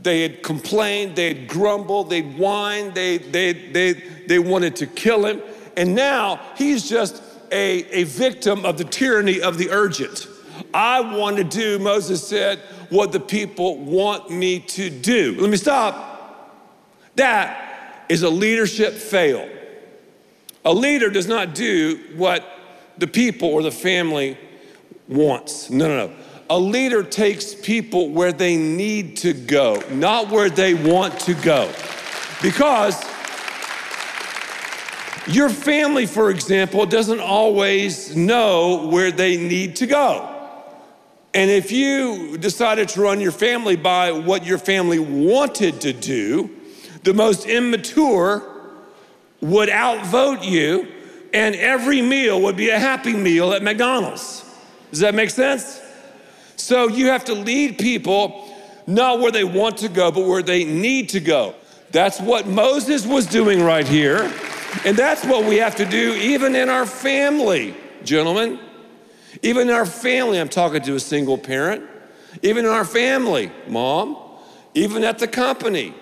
They 0.03 0.23
had 0.23 0.43
complained, 0.43 1.17
they 1.17 1.29
had 1.35 1.49
grumbled, 1.49 2.11
they'd 2.11 2.35
whined, 2.35 2.95
they, 2.95 3.19
they, 3.19 3.53
they, 3.53 3.93
they 3.93 4.39
wanted 4.39 4.77
to 4.77 4.87
kill 4.87 5.27
him. 5.27 5.43
And 5.77 5.95
now 5.95 6.41
he's 6.57 6.89
just 6.89 7.23
a, 7.51 7.85
a 7.91 8.05
victim 8.05 8.65
of 8.65 8.79
the 8.79 8.85
tyranny 8.85 9.41
of 9.41 9.59
the 9.59 9.71
urgent. 9.71 10.29
I 10.73 11.01
want 11.01 11.37
to 11.39 11.45
do, 11.45 11.79
Moses 11.79 12.27
said, 12.27 12.59
what 12.91 13.13
the 13.13 13.21
people 13.21 13.79
want 13.79 14.31
me 14.31 14.61
to 14.61 14.91
do. 14.91 15.37
Let 15.41 15.51
me 15.51 15.57
stop. 15.57 16.07
That 17.17 18.05
is 18.09 18.23
a 18.23 18.31
leadership 18.31 18.95
fail. 18.95 19.49
A 20.65 20.73
leader 20.73 21.11
does 21.11 21.27
not 21.27 21.55
do 21.55 22.01
what 22.17 22.45
the 22.99 23.07
people 23.07 23.49
or 23.49 23.63
the 23.63 23.71
family 23.71 24.37
wants. 25.09 25.71
No, 25.71 25.89
no, 25.89 26.07
no. 26.09 26.15
A 26.51 26.59
leader 26.59 27.03
takes 27.03 27.55
people 27.55 28.11
where 28.11 28.33
they 28.33 28.57
need 28.57 29.19
to 29.19 29.35
go, 29.35 29.83
not 29.91 30.31
where 30.31 30.49
they 30.49 30.75
want 30.75 31.19
to 31.21 31.35
go. 31.35 31.71
Because 32.43 33.03
your 35.27 35.51
family, 35.51 36.07
for 36.07 36.31
example, 36.31 36.87
doesn't 36.87 37.21
always 37.21 38.17
know 38.17 38.89
where 38.89 39.11
they 39.11 39.37
need 39.37 39.77
to 39.77 39.87
go. 39.87 40.38
And 41.35 41.51
if 41.51 41.71
you 41.71 42.39
decided 42.39 42.89
to 42.91 43.03
run 43.03 43.21
your 43.21 43.33
family 43.33 43.77
by 43.77 44.13
what 44.13 44.45
your 44.47 44.59
family 44.59 44.99
wanted 44.99 45.81
to 45.83 45.93
do, 45.93 46.51
the 47.05 47.15
most 47.15 47.47
immature 47.47 48.43
would 49.41 49.71
outvote 49.71 50.43
you, 50.43 50.89
and 51.33 51.55
every 51.55 52.03
meal 52.03 52.41
would 52.43 52.57
be 52.57 52.71
a 52.71 52.79
happy 52.79 53.13
meal 53.13 53.53
at 53.53 53.63
McDonald's. 53.63 54.45
Does 54.91 55.01
that 55.01 55.15
make 55.15 55.31
sense? 55.31 55.81
So 56.57 56.89
you 56.89 57.07
have 57.09 57.25
to 57.27 57.35
lead 57.35 57.79
people 57.79 58.45
not 58.87 59.21
where 59.21 59.31
they 59.31 59.45
want 59.45 59.79
to 59.79 59.89
go, 59.89 60.11
but 60.11 60.27
where 60.27 60.43
they 60.43 60.65
need 60.65 61.11
to 61.11 61.21
go. 61.21 61.55
That's 61.91 62.21
what 62.21 62.47
Moses 62.47 63.07
was 63.07 63.27
doing 63.27 63.63
right 63.63 63.87
here. 63.87 64.33
And 64.85 64.97
that's 64.97 65.25
what 65.25 65.45
we 65.45 65.57
have 65.57 65.77
to 65.77 65.85
do 65.85 66.15
even 66.15 66.55
in 66.55 66.69
our 66.69 66.87
family, 66.87 67.75
gentlemen. 68.03 68.59
Even 69.43 69.69
in 69.69 69.75
our 69.75 69.87
family, 69.87 70.39
I'm 70.41 70.49
talking 70.49 70.83
to 70.83 70.95
a 70.95 71.01
single 71.01 71.39
parent. 71.39 71.85
Even 72.43 72.65
in 72.65 72.71
our 72.71 72.85
family, 72.85 73.51
mom, 73.67 74.17
even 74.75 75.05
at 75.05 75.19
the 75.19 75.29
company, 75.29 75.95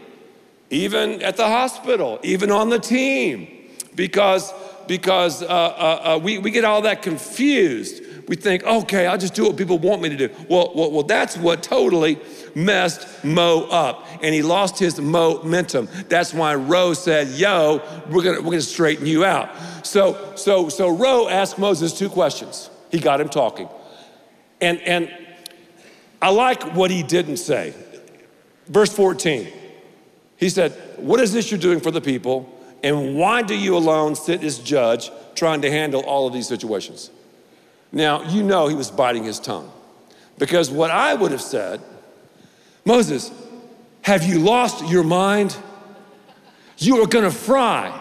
even 0.70 1.22
at 1.22 1.36
the 1.36 1.46
hospital, 1.46 2.18
even 2.22 2.50
on 2.50 2.68
the 2.68 2.78
team, 2.78 3.48
because 3.94 4.52
because 4.86 5.42
uh, 5.42 5.46
uh, 5.46 5.48
uh, 5.48 6.18
we, 6.22 6.38
we 6.38 6.50
get 6.50 6.64
all 6.64 6.82
that 6.82 7.02
confused. 7.02 8.02
We 8.28 8.36
think, 8.36 8.64
okay, 8.64 9.06
I'll 9.06 9.18
just 9.18 9.34
do 9.34 9.44
what 9.44 9.56
people 9.56 9.78
want 9.78 10.02
me 10.02 10.08
to 10.08 10.16
do. 10.16 10.30
Well, 10.48 10.72
well, 10.74 10.90
well 10.90 11.02
that's 11.02 11.36
what 11.36 11.62
totally 11.62 12.18
messed 12.54 13.24
Mo 13.24 13.68
up, 13.70 14.06
and 14.22 14.34
he 14.34 14.42
lost 14.42 14.78
his 14.78 15.00
momentum. 15.00 15.88
That's 16.08 16.34
why 16.34 16.54
Ro 16.56 16.92
said, 16.94 17.28
"Yo, 17.28 17.82
we're 18.10 18.22
gonna 18.22 18.40
we're 18.40 18.52
gonna 18.52 18.62
straighten 18.62 19.06
you 19.06 19.24
out." 19.24 19.50
So 19.86 20.32
so 20.34 20.68
so 20.68 20.88
Ro 20.88 21.28
asked 21.28 21.58
Moses 21.58 21.96
two 21.96 22.08
questions. 22.08 22.70
He 22.90 22.98
got 22.98 23.20
him 23.20 23.28
talking, 23.28 23.68
and 24.60 24.80
and 24.80 25.10
I 26.22 26.30
like 26.30 26.74
what 26.74 26.90
he 26.90 27.02
didn't 27.02 27.38
say. 27.38 27.74
Verse 28.66 28.92
14, 28.92 29.48
he 30.36 30.48
said, 30.48 30.72
"What 30.96 31.20
is 31.20 31.32
this 31.32 31.50
you're 31.50 31.60
doing 31.60 31.80
for 31.80 31.90
the 31.90 32.00
people, 32.00 32.48
and 32.82 33.16
why 33.16 33.42
do 33.42 33.54
you 33.54 33.76
alone 33.76 34.14
sit 34.14 34.42
as 34.42 34.58
judge, 34.58 35.10
trying 35.34 35.62
to 35.62 35.70
handle 35.70 36.02
all 36.02 36.26
of 36.26 36.32
these 36.32 36.48
situations?" 36.48 37.10
Now 37.92 38.22
you 38.22 38.42
know 38.42 38.66
he 38.68 38.74
was 38.74 38.90
biting 38.90 39.24
his 39.24 39.38
tongue, 39.38 39.70
because 40.38 40.70
what 40.70 40.90
I 40.90 41.14
would 41.14 41.32
have 41.32 41.42
said 41.42 41.80
Moses, 42.84 43.32
have 44.02 44.22
you 44.22 44.38
lost 44.38 44.88
your 44.88 45.02
mind? 45.02 45.56
You 46.78 47.02
are 47.02 47.06
gonna 47.06 47.32
fry. 47.32 47.92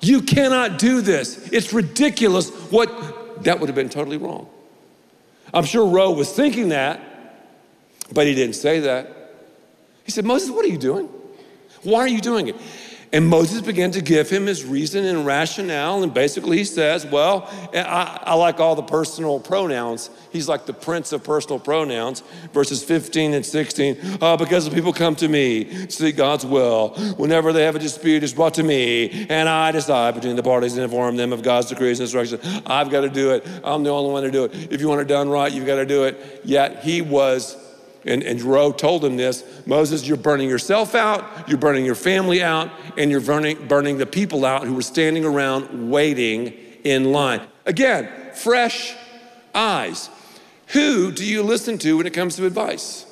You 0.00 0.22
cannot 0.22 0.78
do 0.78 1.02
this. 1.02 1.48
It's 1.52 1.72
ridiculous. 1.72 2.48
What 2.70 2.90
that 3.42 3.60
would 3.60 3.68
have 3.68 3.76
been 3.76 3.88
totally 3.88 4.16
wrong. 4.16 4.48
I'm 5.52 5.64
sure 5.64 5.86
Ro 5.86 6.10
was 6.10 6.32
thinking 6.32 6.70
that, 6.70 7.00
but 8.12 8.26
he 8.26 8.34
didn't 8.34 8.56
say 8.56 8.80
that. 8.80 9.34
He 10.04 10.10
said, 10.10 10.24
Moses, 10.24 10.50
what 10.50 10.64
are 10.64 10.68
you 10.68 10.78
doing? 10.78 11.08
Why 11.82 12.00
are 12.00 12.08
you 12.08 12.20
doing 12.20 12.48
it? 12.48 12.56
And 13.12 13.26
Moses 13.28 13.60
began 13.60 13.90
to 13.92 14.00
give 14.00 14.28
him 14.28 14.46
his 14.46 14.64
reason 14.64 15.04
and 15.04 15.24
rationale. 15.24 16.02
And 16.02 16.12
basically, 16.12 16.58
he 16.58 16.64
says, 16.64 17.06
Well, 17.06 17.48
I, 17.72 18.20
I, 18.24 18.34
like 18.34 18.60
all 18.60 18.74
the 18.74 18.82
personal 18.82 19.40
pronouns. 19.40 20.10
He's 20.32 20.48
like 20.48 20.66
the 20.66 20.72
prince 20.72 21.12
of 21.12 21.22
personal 21.22 21.58
pronouns, 21.58 22.22
verses 22.52 22.82
15 22.82 23.34
and 23.34 23.46
16. 23.46 24.18
Uh, 24.20 24.36
because 24.36 24.68
the 24.68 24.74
people 24.74 24.92
come 24.92 25.14
to 25.16 25.28
me 25.28 25.64
to 25.64 25.90
seek 25.90 26.16
God's 26.16 26.44
will. 26.44 26.90
Whenever 27.16 27.52
they 27.52 27.64
have 27.64 27.76
a 27.76 27.78
dispute, 27.78 28.22
it's 28.22 28.32
brought 28.32 28.54
to 28.54 28.62
me, 28.62 29.26
and 29.30 29.48
I 29.48 29.72
decide 29.72 30.14
between 30.14 30.36
the 30.36 30.42
parties 30.42 30.74
and 30.74 30.82
inform 30.82 31.16
them 31.16 31.32
of 31.32 31.42
God's 31.42 31.68
decrees 31.68 32.00
and 32.00 32.04
instructions. 32.04 32.62
I've 32.66 32.90
got 32.90 33.02
to 33.02 33.08
do 33.08 33.32
it. 33.32 33.46
I'm 33.64 33.82
the 33.82 33.90
only 33.90 34.12
one 34.12 34.22
to 34.24 34.30
do 34.30 34.44
it. 34.44 34.72
If 34.72 34.80
you 34.80 34.88
want 34.88 35.00
it 35.00 35.08
done 35.08 35.28
right, 35.28 35.52
you've 35.52 35.66
got 35.66 35.76
to 35.76 35.86
do 35.86 36.04
it. 36.04 36.42
Yet 36.44 36.82
he 36.82 37.02
was 37.02 37.56
and, 38.06 38.22
and 38.22 38.40
Ro 38.40 38.72
told 38.72 39.04
him 39.04 39.16
this 39.16 39.44
Moses, 39.66 40.06
you're 40.06 40.16
burning 40.16 40.48
yourself 40.48 40.94
out, 40.94 41.48
you're 41.48 41.58
burning 41.58 41.84
your 41.84 41.94
family 41.94 42.42
out, 42.42 42.70
and 42.96 43.10
you're 43.10 43.20
burning, 43.20 43.66
burning 43.66 43.98
the 43.98 44.06
people 44.06 44.44
out 44.44 44.66
who 44.66 44.74
were 44.74 44.82
standing 44.82 45.24
around 45.24 45.90
waiting 45.90 46.54
in 46.84 47.12
line. 47.12 47.40
Again, 47.66 48.08
fresh 48.34 48.94
eyes. 49.54 50.08
Who 50.68 51.12
do 51.12 51.24
you 51.24 51.42
listen 51.42 51.78
to 51.78 51.96
when 51.96 52.06
it 52.06 52.14
comes 52.14 52.36
to 52.36 52.46
advice? 52.46 53.04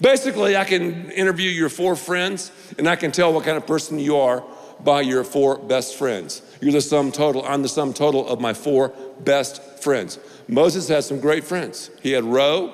Basically, 0.00 0.56
I 0.56 0.64
can 0.64 1.10
interview 1.10 1.48
your 1.48 1.68
four 1.68 1.94
friends 1.94 2.50
and 2.76 2.88
I 2.88 2.96
can 2.96 3.12
tell 3.12 3.32
what 3.32 3.44
kind 3.44 3.56
of 3.56 3.66
person 3.66 3.98
you 3.98 4.16
are 4.16 4.42
by 4.82 5.00
your 5.00 5.22
four 5.22 5.58
best 5.58 5.96
friends. 5.96 6.42
You're 6.60 6.72
the 6.72 6.80
sum 6.80 7.12
total, 7.12 7.44
I'm 7.46 7.62
the 7.62 7.68
sum 7.68 7.92
total 7.92 8.26
of 8.26 8.40
my 8.40 8.52
four 8.52 8.88
best 9.20 9.62
friends. 9.80 10.18
Moses 10.48 10.88
had 10.88 11.04
some 11.04 11.20
great 11.20 11.44
friends. 11.44 11.90
He 12.02 12.12
had 12.12 12.24
Ro, 12.24 12.72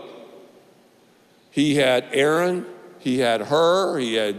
he 1.59 1.75
had 1.75 2.07
Aaron, 2.13 2.65
he 3.01 3.19
had 3.19 3.41
Hur, 3.41 3.99
he 3.99 4.15
had 4.15 4.37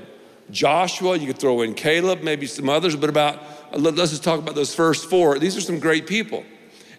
Joshua. 0.51 1.17
You 1.17 1.27
could 1.27 1.37
throw 1.37 1.63
in 1.63 1.73
Caleb, 1.73 2.23
maybe 2.23 2.45
some 2.47 2.69
others, 2.69 2.95
but 2.95 3.09
about 3.09 3.43
let's 3.73 4.11
just 4.11 4.23
talk 4.23 4.39
about 4.39 4.55
those 4.55 4.73
first 4.73 5.09
four. 5.09 5.37
These 5.37 5.57
are 5.57 5.61
some 5.61 5.79
great 5.79 6.07
people. 6.07 6.45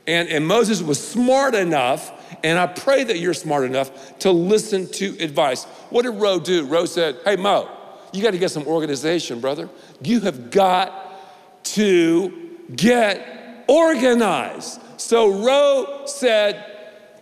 And, 0.06 0.28
and 0.28 0.46
Moses 0.46 0.83
was 0.83 1.02
smart 1.02 1.54
enough, 1.54 2.12
and 2.44 2.59
I 2.59 2.66
pray 2.66 3.02
that 3.02 3.18
you're 3.18 3.33
smart 3.33 3.64
enough 3.64 4.18
to 4.18 4.30
listen 4.30 4.88
to 4.92 5.16
advice. 5.20 5.64
What 5.88 6.02
did 6.02 6.11
Ro 6.11 6.38
do? 6.38 6.66
Ro 6.66 6.85
said, 6.85 7.16
Hey, 7.24 7.37
Mo, 7.37 7.70
you 8.12 8.22
got 8.22 8.33
to 8.33 8.38
get 8.38 8.50
some 8.50 8.66
organization, 8.66 9.40
brother. 9.40 9.70
You 10.02 10.20
have 10.20 10.50
got 10.50 11.64
to 11.64 12.59
get 12.76 13.64
organized. 13.68 14.83
So 14.98 15.42
Ro 15.46 16.02
said 16.04 16.62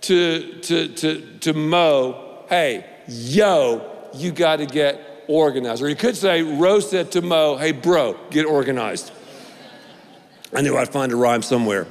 to, 0.01 0.61
to, 0.63 0.89
to, 0.89 1.39
to 1.39 1.53
Mo, 1.53 2.28
hey, 2.49 2.85
yo, 3.07 4.09
you 4.15 4.33
got 4.33 4.57
to 4.57 4.67
get 4.67 5.25
organized. 5.29 5.83
Or 5.83 5.89
you 5.89 5.97
could 5.97 6.17
say, 6.17 6.43
Ro 6.43 6.81
said 6.81 7.13
to 7.13 7.23
Mo, 7.23 7.57
hey, 7.57 7.73
bro, 7.73 8.19
get 8.31 8.47
organized. 8.47 9.13
I 10.55 10.63
knew 10.63 10.77
I'd 10.77 10.89
find 10.89 11.13
a 11.13 11.17
rhyme 11.17 11.43
somewhere. 11.43 11.87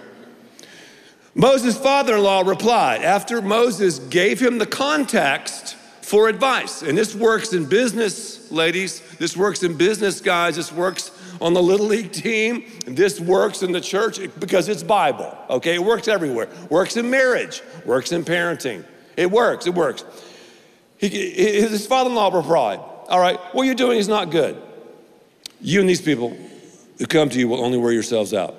Moses' 1.36 1.78
father 1.78 2.15
in 2.15 2.24
law 2.24 2.41
replied 2.41 3.04
after 3.04 3.41
Moses 3.41 4.00
gave 4.00 4.39
him 4.39 4.58
the 4.58 4.65
context 4.65 5.76
for 6.02 6.30
advice. 6.30 6.82
And 6.82 6.98
this 6.98 7.13
works 7.13 7.54
in 7.54 7.65
business, 7.65 8.52
ladies. 8.52 9.02
This 9.17 9.38
works 9.38 9.62
in 9.62 9.78
business, 9.78 10.20
guys. 10.20 10.56
This 10.56 10.72
works 10.72 11.12
on 11.39 11.54
the 11.54 11.62
little 11.62 11.86
league 11.86 12.12
team. 12.12 12.65
This 12.88 13.20
works 13.20 13.62
in 13.62 13.72
the 13.72 13.82
church 13.82 14.20
because 14.39 14.70
it's 14.70 14.82
Bible, 14.82 15.38
okay? 15.50 15.76
It 15.76 15.84
works 15.84 16.08
everywhere. 16.08 16.48
Works 16.70 16.98
in 16.98 17.10
marriage, 17.12 17.62
works 17.86 18.12
in 18.12 18.24
parenting. 18.24 18.84
It 19.15 19.30
works, 19.30 19.67
it 19.67 19.76
works. 19.76 20.06
He, 20.97 21.10
his 21.10 21.86
father 21.86 22.10
in 22.10 22.15
law 22.15 22.36
replied, 22.36 22.79
All 23.07 23.19
right, 23.19 23.39
what 23.53 23.63
you're 23.63 23.75
doing 23.75 23.97
is 23.97 24.07
not 24.07 24.31
good. 24.31 24.62
You 25.62 25.79
and 25.79 25.89
these 25.89 26.01
people 26.01 26.36
who 26.97 27.05
come 27.05 27.29
to 27.29 27.39
you 27.39 27.47
will 27.47 27.63
only 27.63 27.77
wear 27.77 27.91
yourselves 27.91 28.33
out. 28.33 28.55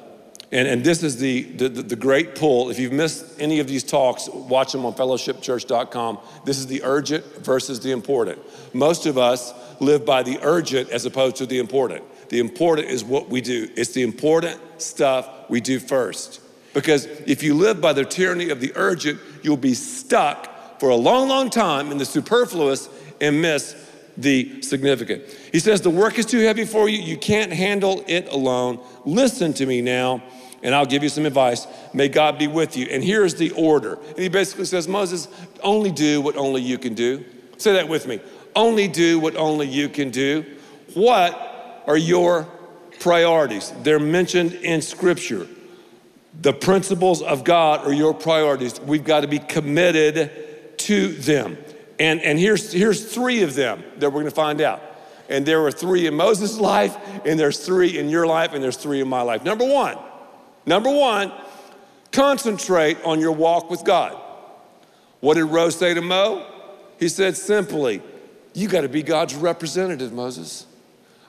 And, 0.51 0.66
and 0.66 0.83
this 0.83 1.03
is 1.03 1.18
the, 1.18 1.42
the, 1.42 1.68
the 1.68 1.96
great 1.96 2.35
pull. 2.35 2.70
If 2.70 2.79
you've 2.79 2.92
missed 2.92 3.38
any 3.38 3.61
of 3.61 3.66
these 3.66 3.85
talks, 3.85 4.29
watch 4.29 4.72
them 4.72 4.87
on 4.87 4.94
fellowshipchurch.com. 4.94 6.18
This 6.46 6.59
is 6.59 6.66
the 6.66 6.83
urgent 6.85 7.24
versus 7.44 7.81
the 7.81 7.90
important. 7.90 8.38
Most 8.74 9.05
of 9.05 9.18
us 9.18 9.53
live 9.81 10.07
by 10.07 10.22
the 10.22 10.38
urgent 10.42 10.88
as 10.90 11.05
opposed 11.05 11.37
to 11.37 11.46
the 11.46 11.59
important. 11.59 12.03
The 12.31 12.40
important 12.40 12.88
is 12.88 13.05
what 13.05 13.29
we 13.29 13.40
do, 13.40 13.68
it's 13.77 13.92
the 13.92 14.03
important 14.03 14.61
stuff 14.79 15.29
we 15.51 15.61
do 15.61 15.79
first. 15.79 16.40
Because 16.72 17.07
if 17.27 17.42
you 17.42 17.55
live 17.55 17.81
by 17.81 17.92
the 17.92 18.05
tyranny 18.05 18.51
of 18.51 18.61
the 18.61 18.72
urgent, 18.74 19.20
you'll 19.42 19.57
be 19.57 19.74
stuck 19.74 20.48
for 20.79 20.91
a 20.91 20.97
long, 20.97 21.29
long 21.29 21.51
time 21.51 21.91
in 21.91 21.99
the 21.99 22.05
superfluous 22.05 22.88
and 23.21 23.41
miss 23.41 23.75
the 24.19 24.62
significant. 24.62 25.23
He 25.53 25.61
says, 25.61 25.81
The 25.81 25.91
work 25.91 26.19
is 26.19 26.27
too 26.27 26.41
heavy 26.41 26.64
for 26.64 26.88
you. 26.88 26.99
You 26.99 27.17
can't 27.17 27.53
handle 27.53 28.05
it 28.07 28.29
alone. 28.29 28.81
Listen 29.05 29.53
to 29.55 29.67
me 29.67 29.81
now, 29.81 30.23
and 30.62 30.75
I'll 30.75 30.87
give 30.87 31.03
you 31.03 31.09
some 31.09 31.25
advice. 31.25 31.67
May 31.95 32.09
God 32.09 32.38
be 32.38 32.49
with 32.49 32.77
you. 32.77 32.87
And 32.91 33.03
here's 33.03 33.37
the 33.37 33.53
order. 33.53 33.95
And 33.95 34.19
he 34.19 34.29
basically 34.29 34.64
says, 34.64 34.88
Moses, 34.88 35.29
only 35.62 35.93
do 35.93 36.21
what 36.21 36.37
only 36.37 36.61
you 36.61 36.79
can 36.79 36.95
do. 36.95 37.25
Say 37.57 37.73
that 37.75 37.88
with 37.88 38.07
me. 38.07 38.21
Only 38.57 38.88
do 38.88 39.21
what 39.21 39.37
only 39.37 39.69
you 39.69 39.88
can 39.88 40.11
do. 40.11 40.45
What 40.95 41.85
are 41.87 41.97
your 41.97 42.49
priorities? 42.99 43.73
They're 43.83 44.01
mentioned 44.01 44.55
in 44.55 44.83
Scripture. 44.83 45.47
The 46.41 46.53
principles 46.53 47.23
of 47.23 47.45
God 47.45 47.87
are 47.87 47.93
your 47.93 48.14
priorities. 48.14 48.81
We've 48.81 49.05
got 49.05 49.21
to 49.21 49.29
be 49.29 49.38
committed 49.38 50.48
to 50.88 51.09
them. 51.09 51.59
And, 51.98 52.22
and 52.22 52.38
here's, 52.38 52.72
here's 52.72 53.12
three 53.12 53.42
of 53.42 53.55
them 53.55 53.85
that 53.98 54.11
we're 54.11 54.22
to 54.22 54.31
find 54.31 54.62
out. 54.62 54.81
And 55.29 55.44
there 55.44 55.61
were 55.61 55.70
three 55.70 56.07
in 56.07 56.14
Moses' 56.14 56.59
life, 56.59 56.96
and 57.27 57.38
there's 57.38 57.59
three 57.59 57.98
in 57.98 58.09
your 58.09 58.27
life, 58.27 58.55
and 58.55 58.64
there's 58.64 58.79
three 58.79 59.03
in 59.03 59.07
my 59.09 59.20
life. 59.20 59.44
Number 59.44 59.66
one, 59.66 59.98
number 60.64 60.90
one, 60.90 61.31
concentrate 62.11 62.96
on 63.05 63.20
your 63.20 63.33
walk 63.33 63.68
with 63.68 63.85
God. 63.85 64.18
What 65.20 65.35
did 65.35 65.44
Ro 65.44 65.68
say 65.68 65.92
to 65.92 66.01
Mo? 66.01 66.46
He 66.98 67.11
said 67.11 67.37
simply, 67.37 68.01
You 68.55 68.66
got 68.66 68.81
to 68.81 68.88
be 68.88 69.03
God's 69.03 69.35
representative, 69.35 70.14
Moses. 70.14 70.66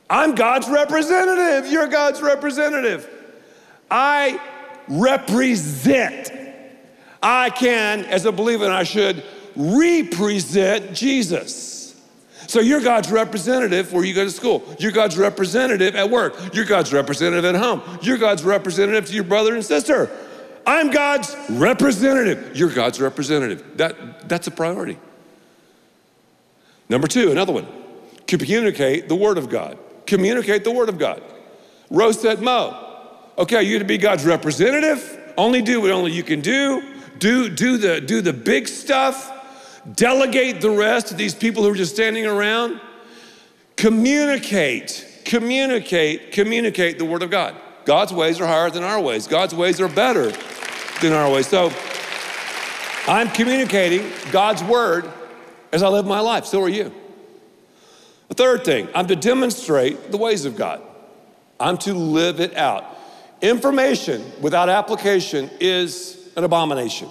I'm 0.09 0.35
God's 0.35 0.69
representative. 0.69 1.69
You're 1.69 1.87
God's 1.87 2.21
representative. 2.21 3.09
I 3.91 4.39
represent. 4.87 6.31
I 7.21 7.49
can, 7.49 8.05
as 8.05 8.23
a 8.23 8.31
believer, 8.31 8.63
and 8.63 8.73
I 8.73 8.83
should 8.83 9.21
represent 9.55 10.93
Jesus. 10.93 11.79
So 12.47 12.61
you're 12.61 12.81
God's 12.81 13.11
representative 13.11 13.93
where 13.93 14.03
you 14.03 14.15
go 14.15 14.23
to 14.23 14.31
school. 14.31 14.63
You're 14.79 14.91
God's 14.91 15.17
representative 15.17 15.95
at 15.95 16.09
work. 16.09 16.35
You're 16.53 16.65
God's 16.65 16.91
representative 16.91 17.45
at 17.45 17.53
home. 17.53 17.81
You're 18.01 18.17
God's 18.17 18.43
representative 18.43 19.05
to 19.05 19.13
your 19.13 19.23
brother 19.23 19.53
and 19.53 19.63
sister. 19.63 20.09
I'm 20.65 20.89
God's 20.89 21.35
representative. 21.49 22.57
You're 22.57 22.73
God's 22.73 22.99
representative. 22.99 23.77
That, 23.77 24.27
that's 24.27 24.47
a 24.47 24.51
priority. 24.51 24.97
Number 26.89 27.07
two, 27.07 27.31
another 27.31 27.53
one 27.53 27.67
communicate 28.25 29.09
the 29.09 29.15
Word 29.15 29.37
of 29.37 29.49
God. 29.49 29.77
Communicate 30.05 30.63
the 30.63 30.71
Word 30.71 30.89
of 30.89 30.97
God. 30.97 31.21
Ro 31.89 32.11
said, 32.11 32.41
Mo, 32.41 33.17
okay, 33.37 33.63
you 33.63 33.79
to 33.79 33.85
be 33.85 33.97
God's 33.97 34.25
representative, 34.25 35.33
only 35.37 35.61
do 35.61 35.81
what 35.81 35.91
only 35.91 36.11
you 36.11 36.23
can 36.23 36.41
do, 36.41 36.95
do, 37.17 37.49
do, 37.49 37.77
the, 37.77 38.01
do 38.01 38.21
the 38.21 38.33
big 38.33 38.67
stuff 38.67 39.31
delegate 39.95 40.61
the 40.61 40.69
rest 40.69 41.07
to 41.07 41.13
these 41.13 41.33
people 41.33 41.63
who 41.63 41.71
are 41.71 41.75
just 41.75 41.93
standing 41.93 42.25
around. 42.25 42.79
Communicate, 43.75 45.21
communicate, 45.25 46.31
communicate 46.31 46.97
the 46.97 47.05
Word 47.05 47.23
of 47.23 47.29
God. 47.29 47.55
God's 47.85 48.13
ways 48.13 48.39
are 48.39 48.47
higher 48.47 48.69
than 48.69 48.83
our 48.83 48.99
ways, 48.99 49.27
God's 49.27 49.55
ways 49.55 49.79
are 49.81 49.87
better 49.87 50.31
than 51.01 51.13
our 51.13 51.31
ways. 51.31 51.47
So 51.47 51.71
I'm 53.07 53.29
communicating 53.29 54.11
God's 54.31 54.63
Word 54.63 55.09
as 55.71 55.83
I 55.83 55.87
live 55.87 56.05
my 56.05 56.19
life. 56.19 56.45
So 56.45 56.61
are 56.61 56.69
you. 56.69 56.93
The 58.27 58.35
third 58.35 58.63
thing, 58.63 58.87
I'm 58.93 59.07
to 59.07 59.15
demonstrate 59.15 60.11
the 60.11 60.17
ways 60.17 60.45
of 60.45 60.55
God, 60.55 60.81
I'm 61.59 61.77
to 61.79 61.93
live 61.93 62.39
it 62.39 62.55
out. 62.55 62.85
Information 63.41 64.23
without 64.41 64.69
application 64.69 65.49
is 65.59 66.29
an 66.35 66.43
abomination. 66.43 67.09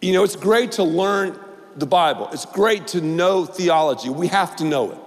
You 0.00 0.14
know, 0.14 0.24
it's 0.24 0.36
great 0.36 0.72
to 0.72 0.82
learn 0.82 1.38
the 1.76 1.86
Bible. 1.86 2.28
It's 2.32 2.46
great 2.46 2.88
to 2.88 3.00
know 3.00 3.46
theology. 3.46 4.08
We 4.08 4.28
have 4.28 4.56
to 4.56 4.64
know 4.64 4.92
it. 4.92 4.98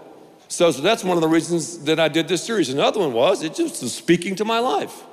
So, 0.47 0.71
so 0.71 0.81
that's 0.81 1.03
one 1.03 1.17
of 1.17 1.21
the 1.21 1.27
reasons 1.27 1.79
that 1.85 1.99
I 1.99 2.07
did 2.07 2.27
this 2.27 2.43
series. 2.43 2.69
Another 2.69 2.99
one 2.99 3.13
was 3.13 3.43
it 3.43 3.55
just 3.55 3.81
was 3.81 3.93
speaking 3.93 4.35
to 4.35 4.45
my 4.45 4.59
life 4.59 5.03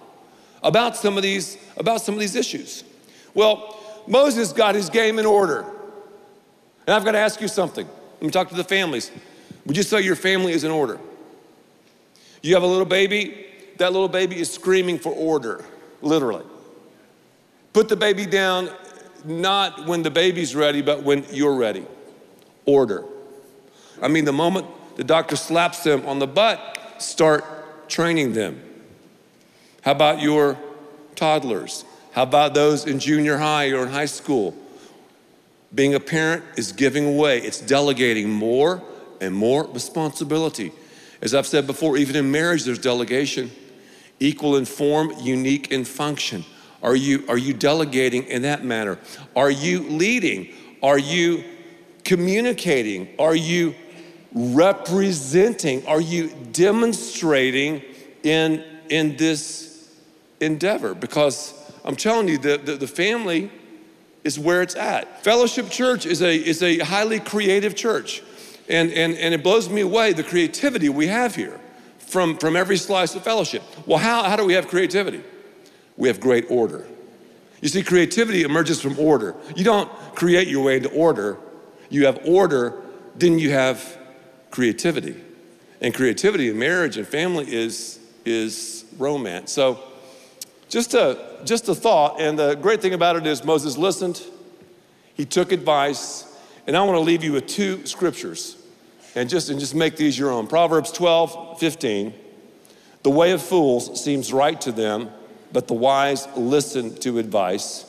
about 0.62 0.96
some 0.96 1.16
of 1.16 1.22
these 1.22 1.56
about 1.76 2.02
some 2.02 2.14
of 2.14 2.20
these 2.20 2.36
issues. 2.36 2.84
Well, 3.34 3.78
Moses 4.06 4.52
got 4.52 4.74
his 4.74 4.90
game 4.90 5.18
in 5.18 5.26
order. 5.26 5.64
And 6.86 6.94
I've 6.94 7.04
got 7.04 7.12
to 7.12 7.18
ask 7.18 7.40
you 7.40 7.48
something. 7.48 7.86
Let 7.86 8.22
me 8.22 8.30
talk 8.30 8.48
to 8.48 8.54
the 8.54 8.64
families. 8.64 9.10
Would 9.66 9.76
you 9.76 9.82
say 9.82 10.00
your 10.00 10.16
family 10.16 10.52
is 10.52 10.64
in 10.64 10.70
order? 10.70 10.98
You 12.42 12.54
have 12.54 12.62
a 12.62 12.66
little 12.66 12.86
baby, 12.86 13.46
that 13.78 13.92
little 13.92 14.08
baby 14.08 14.40
is 14.40 14.52
screaming 14.52 14.98
for 14.98 15.12
order, 15.12 15.64
literally. 16.02 16.44
Put 17.72 17.88
the 17.88 17.96
baby 17.96 18.26
down 18.26 18.70
not 19.24 19.86
when 19.86 20.02
the 20.02 20.10
baby's 20.10 20.54
ready, 20.54 20.82
but 20.82 21.02
when 21.02 21.24
you're 21.30 21.54
ready. 21.54 21.86
Order. 22.64 23.04
I 24.02 24.08
mean, 24.08 24.24
the 24.24 24.32
moment 24.32 24.66
the 24.96 25.04
doctor 25.04 25.36
slaps 25.36 25.82
them 25.82 26.06
on 26.06 26.18
the 26.18 26.26
butt, 26.26 26.78
start 26.98 27.88
training 27.88 28.32
them. 28.32 28.62
How 29.82 29.92
about 29.92 30.20
your 30.20 30.58
toddlers? 31.14 31.84
How 32.12 32.24
about 32.24 32.54
those 32.54 32.86
in 32.86 32.98
junior 32.98 33.38
high 33.38 33.70
or 33.70 33.82
in 33.82 33.88
high 33.88 34.06
school? 34.06 34.54
Being 35.74 35.94
a 35.94 36.00
parent 36.00 36.42
is 36.56 36.72
giving 36.72 37.06
away, 37.06 37.38
it's 37.38 37.60
delegating 37.60 38.30
more 38.30 38.82
and 39.20 39.34
more 39.34 39.66
responsibility. 39.68 40.72
As 41.22 41.34
I've 41.34 41.46
said 41.46 41.66
before, 41.66 41.96
even 41.96 42.16
in 42.16 42.30
marriage, 42.30 42.64
there's 42.64 42.78
delegation, 42.78 43.50
equal 44.18 44.56
in 44.56 44.64
form, 44.64 45.12
unique 45.20 45.70
in 45.70 45.84
function. 45.84 46.44
Are 46.82 46.96
you, 46.96 47.24
are 47.28 47.38
you 47.38 47.52
delegating 47.52 48.24
in 48.24 48.42
that 48.42 48.64
manner? 48.64 48.98
Are 49.36 49.50
you 49.50 49.82
leading? 49.82 50.52
Are 50.82 50.98
you 50.98 51.44
communicating? 52.04 53.08
Are 53.18 53.34
you 53.34 53.74
representing? 54.32 55.86
Are 55.86 56.00
you 56.00 56.30
demonstrating 56.52 57.82
in, 58.22 58.64
in 58.88 59.16
this 59.16 59.90
endeavor? 60.40 60.94
Because 60.94 61.54
I'm 61.84 61.96
telling 61.96 62.28
you, 62.28 62.38
the, 62.38 62.56
the, 62.56 62.76
the 62.76 62.86
family 62.86 63.50
is 64.24 64.38
where 64.38 64.62
it's 64.62 64.76
at. 64.76 65.22
Fellowship 65.22 65.70
Church 65.70 66.06
is 66.06 66.22
a, 66.22 66.34
is 66.34 66.62
a 66.62 66.78
highly 66.78 67.20
creative 67.20 67.74
church. 67.74 68.22
And, 68.68 68.92
and, 68.92 69.14
and 69.14 69.34
it 69.34 69.42
blows 69.42 69.68
me 69.68 69.80
away 69.80 70.12
the 70.12 70.22
creativity 70.22 70.88
we 70.88 71.08
have 71.08 71.34
here 71.34 71.58
from, 71.98 72.38
from 72.38 72.56
every 72.56 72.76
slice 72.76 73.14
of 73.14 73.22
fellowship. 73.22 73.62
Well, 73.86 73.98
how, 73.98 74.22
how 74.22 74.36
do 74.36 74.44
we 74.44 74.54
have 74.54 74.68
creativity? 74.68 75.22
We 76.00 76.08
have 76.08 76.18
great 76.18 76.50
order. 76.50 76.84
You 77.60 77.68
see, 77.68 77.82
creativity 77.82 78.42
emerges 78.42 78.80
from 78.80 78.98
order. 78.98 79.36
You 79.54 79.64
don't 79.64 79.88
create 80.16 80.48
your 80.48 80.64
way 80.64 80.78
into 80.78 80.90
order, 80.90 81.38
you 81.90 82.06
have 82.06 82.18
order, 82.24 82.80
then 83.14 83.38
you 83.38 83.50
have 83.50 83.98
creativity. 84.50 85.22
And 85.82 85.94
creativity 85.94 86.48
in 86.48 86.58
marriage 86.58 86.96
and 86.96 87.06
family 87.06 87.52
is, 87.52 88.00
is 88.24 88.84
romance. 88.98 89.52
So, 89.52 89.78
just 90.68 90.94
a, 90.94 91.40
just 91.44 91.68
a 91.68 91.74
thought, 91.74 92.20
and 92.20 92.38
the 92.38 92.54
great 92.54 92.80
thing 92.80 92.94
about 92.94 93.16
it 93.16 93.26
is 93.26 93.44
Moses 93.44 93.76
listened, 93.76 94.22
he 95.14 95.26
took 95.26 95.52
advice, 95.52 96.24
and 96.66 96.76
I 96.76 96.82
want 96.82 96.96
to 96.96 97.00
leave 97.00 97.22
you 97.22 97.32
with 97.32 97.46
two 97.46 97.84
scriptures 97.86 98.56
and 99.14 99.28
just, 99.28 99.50
and 99.50 99.58
just 99.60 99.74
make 99.74 99.96
these 99.96 100.18
your 100.18 100.30
own. 100.30 100.46
Proverbs 100.46 100.92
12, 100.92 101.58
15. 101.58 102.14
The 103.02 103.10
way 103.10 103.32
of 103.32 103.42
fools 103.42 104.02
seems 104.02 104.32
right 104.32 104.58
to 104.62 104.72
them 104.72 105.10
but 105.52 105.68
the 105.68 105.74
wise 105.74 106.26
listen 106.36 106.94
to 106.96 107.18
advice. 107.18 107.84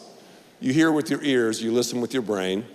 You 0.60 0.74
hear 0.74 0.92
with 0.92 1.10
your 1.10 1.24
ears, 1.24 1.62
you 1.62 1.72
listen 1.72 2.02
with 2.02 2.14
your 2.14 2.24
brain. 2.24 2.66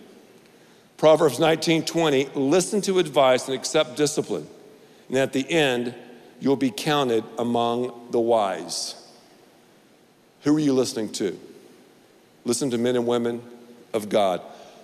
Proverbs 0.97 1.39
19:20, 1.39 2.31
listen 2.35 2.81
to 2.83 2.99
advice 2.99 3.49
and 3.49 3.55
accept 3.55 3.97
discipline. 3.97 4.47
And 5.09 5.19
at 5.19 5.33
the 5.33 5.49
end, 5.51 5.95
you'll 6.41 6.57
be 6.57 6.71
counted 6.71 7.25
among 7.39 8.09
the 8.11 8.21
wise. 8.21 8.95
Who 10.43 10.57
are 10.57 10.61
you 10.61 10.73
listening 10.73 11.11
to? 11.13 11.39
Listen 12.45 12.71
to 12.71 12.79
men 12.79 12.97
and 12.97 13.07
women 13.07 13.43
of 13.93 14.09
God. 14.09 14.41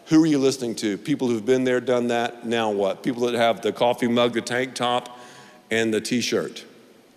Who 0.06 0.22
are 0.22 0.26
you 0.26 0.38
listening 0.38 0.74
to? 0.76 0.98
People 0.98 1.28
who've 1.28 1.46
been 1.46 1.64
there, 1.64 1.80
done 1.80 2.08
that, 2.08 2.44
now 2.44 2.70
what? 2.70 3.02
People 3.02 3.26
that 3.26 3.34
have 3.34 3.62
the 3.62 3.72
coffee 3.72 4.08
mug, 4.08 4.34
the 4.34 4.40
tank 4.40 4.74
top, 4.74 5.18
and 5.70 5.94
the 5.94 6.00
t 6.00 6.20
shirt. 6.20 6.64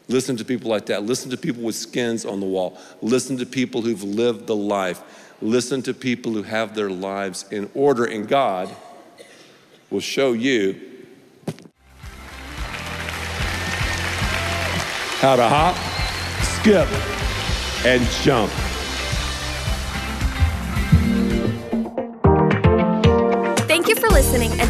Listen 0.08 0.38
to 0.38 0.46
people 0.46 0.70
like 0.70 0.86
that. 0.88 1.04
Listen 1.04 1.32
to 1.32 1.38
people 1.38 1.64
with 1.64 1.76
skins 1.76 2.26
on 2.26 2.40
the 2.40 2.46
wall. 2.46 2.78
Listen 3.02 3.38
to 3.38 3.46
people 3.46 3.82
who've 3.82 4.04
lived 4.04 4.46
the 4.48 4.56
life. 4.56 5.02
Listen 5.42 5.82
to 5.82 5.94
people 5.94 6.32
who 6.32 6.44
have 6.44 6.76
their 6.76 6.90
lives 6.90 7.46
in 7.52 7.70
order, 7.74 8.06
and 8.06 8.28
God 8.28 8.70
will 9.90 10.00
show 10.00 10.34
you 10.34 10.80
how 15.20 15.36
to 15.36 15.48
hop, 15.48 15.76
skip, 16.60 16.88
and 17.86 18.02
jump. 18.24 18.52
Thank 23.68 23.88
you 23.88 23.96
for 23.96 24.08
listening, 24.10 24.52
and 24.60 24.70